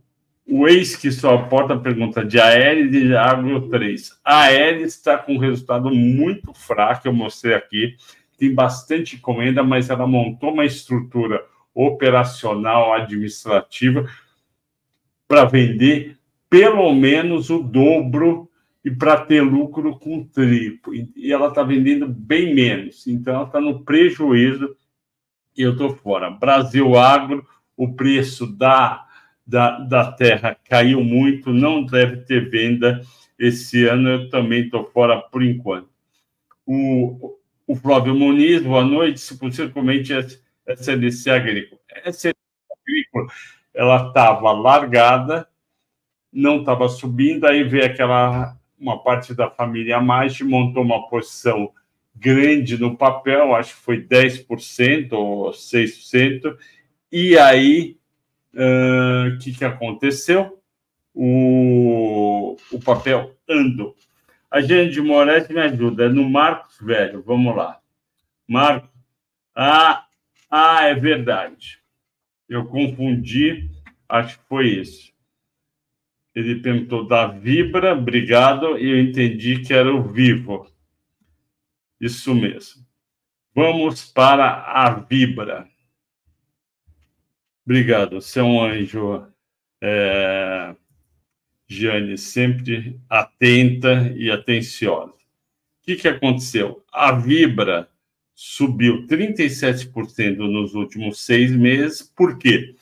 o 0.48 0.66
ex 0.66 0.96
que 0.96 1.12
só 1.12 1.34
aporta 1.34 1.74
a 1.74 1.78
pergunta 1.78 2.24
de 2.24 2.40
Aéreos 2.40 2.88
e 2.88 3.06
de 3.06 3.16
Agro 3.16 3.68
3. 3.68 4.18
A 4.24 4.44
Aéreos 4.44 4.94
está 4.94 5.18
com 5.18 5.34
um 5.34 5.38
resultado 5.38 5.90
muito 5.90 6.54
fraco, 6.54 7.06
eu 7.06 7.12
mostrei 7.12 7.54
aqui, 7.54 7.96
tem 8.38 8.54
bastante 8.54 9.16
encomenda, 9.16 9.62
mas 9.62 9.90
ela 9.90 10.06
montou 10.06 10.54
uma 10.54 10.64
estrutura 10.64 11.44
operacional, 11.74 12.94
administrativa, 12.94 14.08
para 15.26 15.44
vender 15.44 16.16
pelo 16.48 16.94
menos 16.94 17.50
o 17.50 17.62
dobro 17.62 18.48
e 18.82 18.90
para 18.90 19.18
ter 19.18 19.42
lucro 19.42 19.98
com 19.98 20.24
triplo. 20.24 20.94
E 20.94 21.30
ela 21.30 21.48
está 21.48 21.62
vendendo 21.62 22.08
bem 22.08 22.54
menos. 22.54 23.06
Então, 23.06 23.34
ela 23.34 23.44
está 23.44 23.60
no 23.60 23.84
prejuízo 23.84 24.74
e 25.56 25.62
eu 25.62 25.72
estou 25.72 25.94
fora. 25.94 26.30
Brasil 26.30 26.96
Agro, 26.96 27.46
o 27.76 27.92
preço 27.92 28.46
da, 28.46 29.04
da, 29.48 29.78
da 29.78 30.12
terra 30.12 30.54
caiu 30.68 31.02
muito, 31.02 31.54
não 31.54 31.82
deve 31.82 32.18
ter 32.18 32.50
venda 32.50 33.00
esse 33.38 33.86
ano. 33.86 34.10
Eu 34.10 34.28
também 34.28 34.64
estou 34.64 34.84
fora 34.84 35.18
por 35.18 35.42
enquanto. 35.42 35.88
O, 36.66 37.34
o 37.66 37.74
Flávio 37.74 38.14
Muniz, 38.14 38.62
boa 38.62 38.84
noite. 38.84 39.20
Se 39.20 39.38
possível, 39.38 39.72
comente 39.72 40.12
a 40.12 40.20
SNC 40.66 41.30
Agrícola. 41.30 41.80
A 42.04 42.10
SNC 42.10 42.34
Agrícola, 42.86 43.26
ela 43.72 44.08
estava 44.08 44.52
largada, 44.52 45.48
não 46.30 46.60
estava 46.60 46.86
subindo, 46.90 47.46
aí 47.46 47.64
veio 47.64 47.86
aquela 47.86 48.54
uma 48.78 49.02
parte 49.02 49.34
da 49.34 49.50
família 49.50 50.00
mais 50.00 50.40
montou 50.40 50.84
uma 50.84 51.08
posição 51.08 51.72
grande 52.14 52.78
no 52.78 52.96
papel, 52.96 53.56
acho 53.56 53.74
que 53.74 53.80
foi 53.80 54.00
10% 54.00 55.12
ou 55.12 55.50
6%, 55.50 56.56
e 57.10 57.36
aí 57.36 57.97
o 58.58 59.34
uh, 59.34 59.38
que, 59.38 59.52
que 59.52 59.64
aconteceu? 59.64 60.60
O, 61.14 62.56
o 62.72 62.80
papel 62.80 63.36
andou. 63.48 63.96
A 64.50 64.60
gente 64.60 64.94
de 64.94 65.00
Moraes 65.00 65.48
me 65.48 65.60
ajuda, 65.60 66.06
é 66.06 66.08
no 66.08 66.28
Marcos 66.28 66.78
Velho, 66.80 67.22
vamos 67.22 67.54
lá. 67.54 67.80
Marcos, 68.48 68.90
ah, 69.54 70.06
ah, 70.50 70.84
é 70.84 70.94
verdade. 70.94 71.78
Eu 72.48 72.66
confundi, 72.66 73.70
acho 74.08 74.38
que 74.38 74.44
foi 74.48 74.68
isso. 74.68 75.12
Ele 76.34 76.60
perguntou 76.60 77.06
da 77.06 77.26
Vibra, 77.26 77.92
obrigado, 77.92 78.78
e 78.78 78.88
eu 78.88 79.00
entendi 79.00 79.60
que 79.60 79.74
era 79.74 79.92
o 79.92 80.02
Vivo. 80.02 80.66
Isso 82.00 82.34
mesmo. 82.34 82.86
Vamos 83.54 84.04
para 84.04 84.46
a 84.46 84.90
Vibra. 84.94 85.68
Obrigado, 87.68 88.18
você 88.22 88.40
é 88.40 88.42
um 88.42 88.62
anjo, 88.62 89.26
é... 89.78 90.74
Sempre 92.16 92.98
atenta 93.10 94.10
e 94.16 94.30
atenciosa. 94.30 95.12
O 95.12 95.16
que, 95.82 95.96
que 95.96 96.08
aconteceu? 96.08 96.82
A 96.90 97.12
Vibra 97.12 97.90
subiu 98.34 99.06
37% 99.06 100.38
nos 100.38 100.74
últimos 100.74 101.20
seis 101.20 101.54
meses. 101.54 102.00
Por 102.00 102.38
quê? 102.38 102.74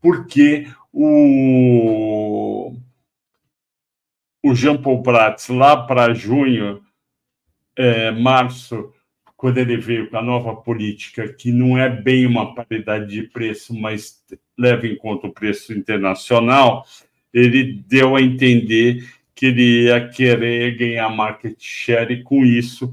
Porque 0.00 0.66
o, 0.90 2.74
o 4.42 4.54
Jean 4.54 4.80
Paul 4.80 5.02
Prats, 5.02 5.50
lá 5.50 5.86
para 5.86 6.14
junho, 6.14 6.82
é, 7.76 8.10
março, 8.10 8.90
quando 9.40 9.56
ele 9.56 9.78
veio 9.78 10.10
com 10.10 10.18
a 10.18 10.22
nova 10.22 10.54
política, 10.54 11.26
que 11.26 11.50
não 11.50 11.78
é 11.78 11.88
bem 11.88 12.26
uma 12.26 12.54
paridade 12.54 13.06
de 13.10 13.22
preço, 13.22 13.74
mas 13.74 14.22
leva 14.56 14.86
em 14.86 14.94
conta 14.94 15.28
o 15.28 15.32
preço 15.32 15.72
internacional, 15.72 16.84
ele 17.32 17.82
deu 17.88 18.14
a 18.14 18.20
entender 18.20 19.08
que 19.34 19.46
ele 19.46 19.84
ia 19.84 20.06
querer 20.10 20.76
ganhar 20.76 21.08
market 21.08 21.56
share 21.58 22.12
e, 22.12 22.22
com 22.22 22.44
isso, 22.44 22.92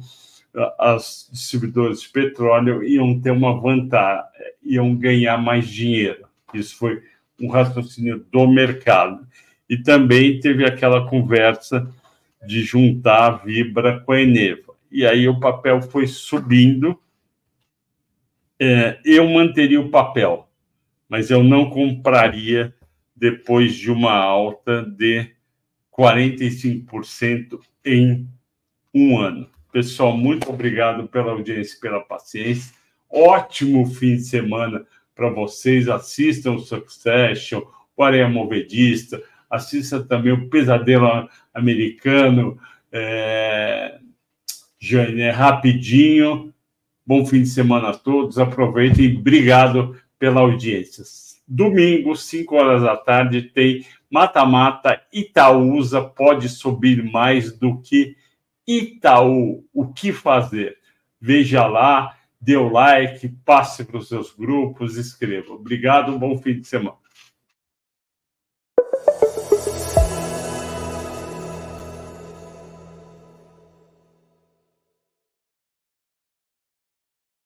as 0.79 1.27
distribuidoras 1.29 2.03
de 2.03 2.07
petróleo 2.07 2.81
iam 2.81 3.19
ter 3.19 3.31
uma 3.31 3.59
vantagem, 3.59 4.23
iam 4.63 4.95
ganhar 4.95 5.37
mais 5.37 5.67
dinheiro. 5.67 6.29
Isso 6.53 6.77
foi 6.77 7.03
um 7.41 7.49
raciocínio 7.49 8.25
do 8.31 8.47
mercado. 8.47 9.27
E 9.69 9.75
também 9.75 10.39
teve 10.39 10.63
aquela 10.63 11.09
conversa 11.09 11.93
de 12.47 12.61
juntar 12.61 13.25
a 13.25 13.31
Vibra 13.31 13.99
com 13.99 14.13
a 14.13 14.21
Eneva 14.21 14.66
e 14.91 15.05
aí 15.05 15.27
o 15.27 15.39
papel 15.39 15.81
foi 15.81 16.07
subindo. 16.07 16.99
É, 18.59 18.99
eu 19.05 19.27
manteria 19.27 19.79
o 19.79 19.89
papel, 19.89 20.49
mas 21.07 21.29
eu 21.29 21.43
não 21.43 21.69
compraria 21.69 22.73
depois 23.15 23.75
de 23.75 23.91
uma 23.91 24.13
alta 24.13 24.83
de 24.83 25.31
45% 25.97 27.59
em 27.85 28.27
um 28.93 29.17
ano. 29.19 29.49
Pessoal, 29.71 30.15
muito 30.15 30.49
obrigado 30.49 31.07
pela 31.07 31.31
audiência, 31.31 31.79
pela 31.79 31.99
paciência. 31.99 32.73
Ótimo 33.09 33.85
fim 33.85 34.15
de 34.15 34.23
semana 34.23 34.85
para 35.15 35.29
vocês. 35.29 35.89
Assistam 35.89 36.53
o 36.53 36.59
Succession, 36.59 37.61
o 37.95 38.03
Areia 38.03 38.29
Movedista, 38.29 39.21
assista 39.49 40.03
também 40.03 40.31
o 40.31 40.49
Pesadelo 40.49 41.27
Americano. 41.53 42.59
É... 42.91 43.99
Jane, 44.79 45.21
é 45.21 45.31
rapidinho. 45.31 46.53
Bom 47.05 47.25
fim 47.25 47.41
de 47.41 47.49
semana 47.49 47.89
a 47.89 47.93
todos. 47.93 48.37
Aproveitem. 48.37 49.17
Obrigado 49.17 49.95
pela 50.19 50.41
audiência. 50.41 51.03
Domingo, 51.47 52.15
5 52.15 52.55
horas 52.55 52.83
da 52.83 52.97
tarde, 52.97 53.41
tem 53.41 53.85
mata-mata. 54.09 55.01
Itaúsa 55.13 56.01
pode 56.01 56.49
subir 56.49 57.03
mais 57.03 57.57
do 57.57 57.81
que 57.81 58.15
Itaú. 58.67 59.63
O 59.73 59.87
que 59.87 60.11
fazer? 60.11 60.77
Veja 61.19 61.65
lá, 61.65 62.17
dê 62.39 62.57
o 62.57 62.69
like, 62.69 63.29
passe 63.45 63.85
para 63.85 63.97
os 63.97 64.09
seus 64.09 64.31
grupos, 64.33 64.97
escreva. 64.97 65.53
Obrigado, 65.53 66.19
bom 66.19 66.37
fim 66.37 66.59
de 66.59 66.67
semana. 66.67 66.97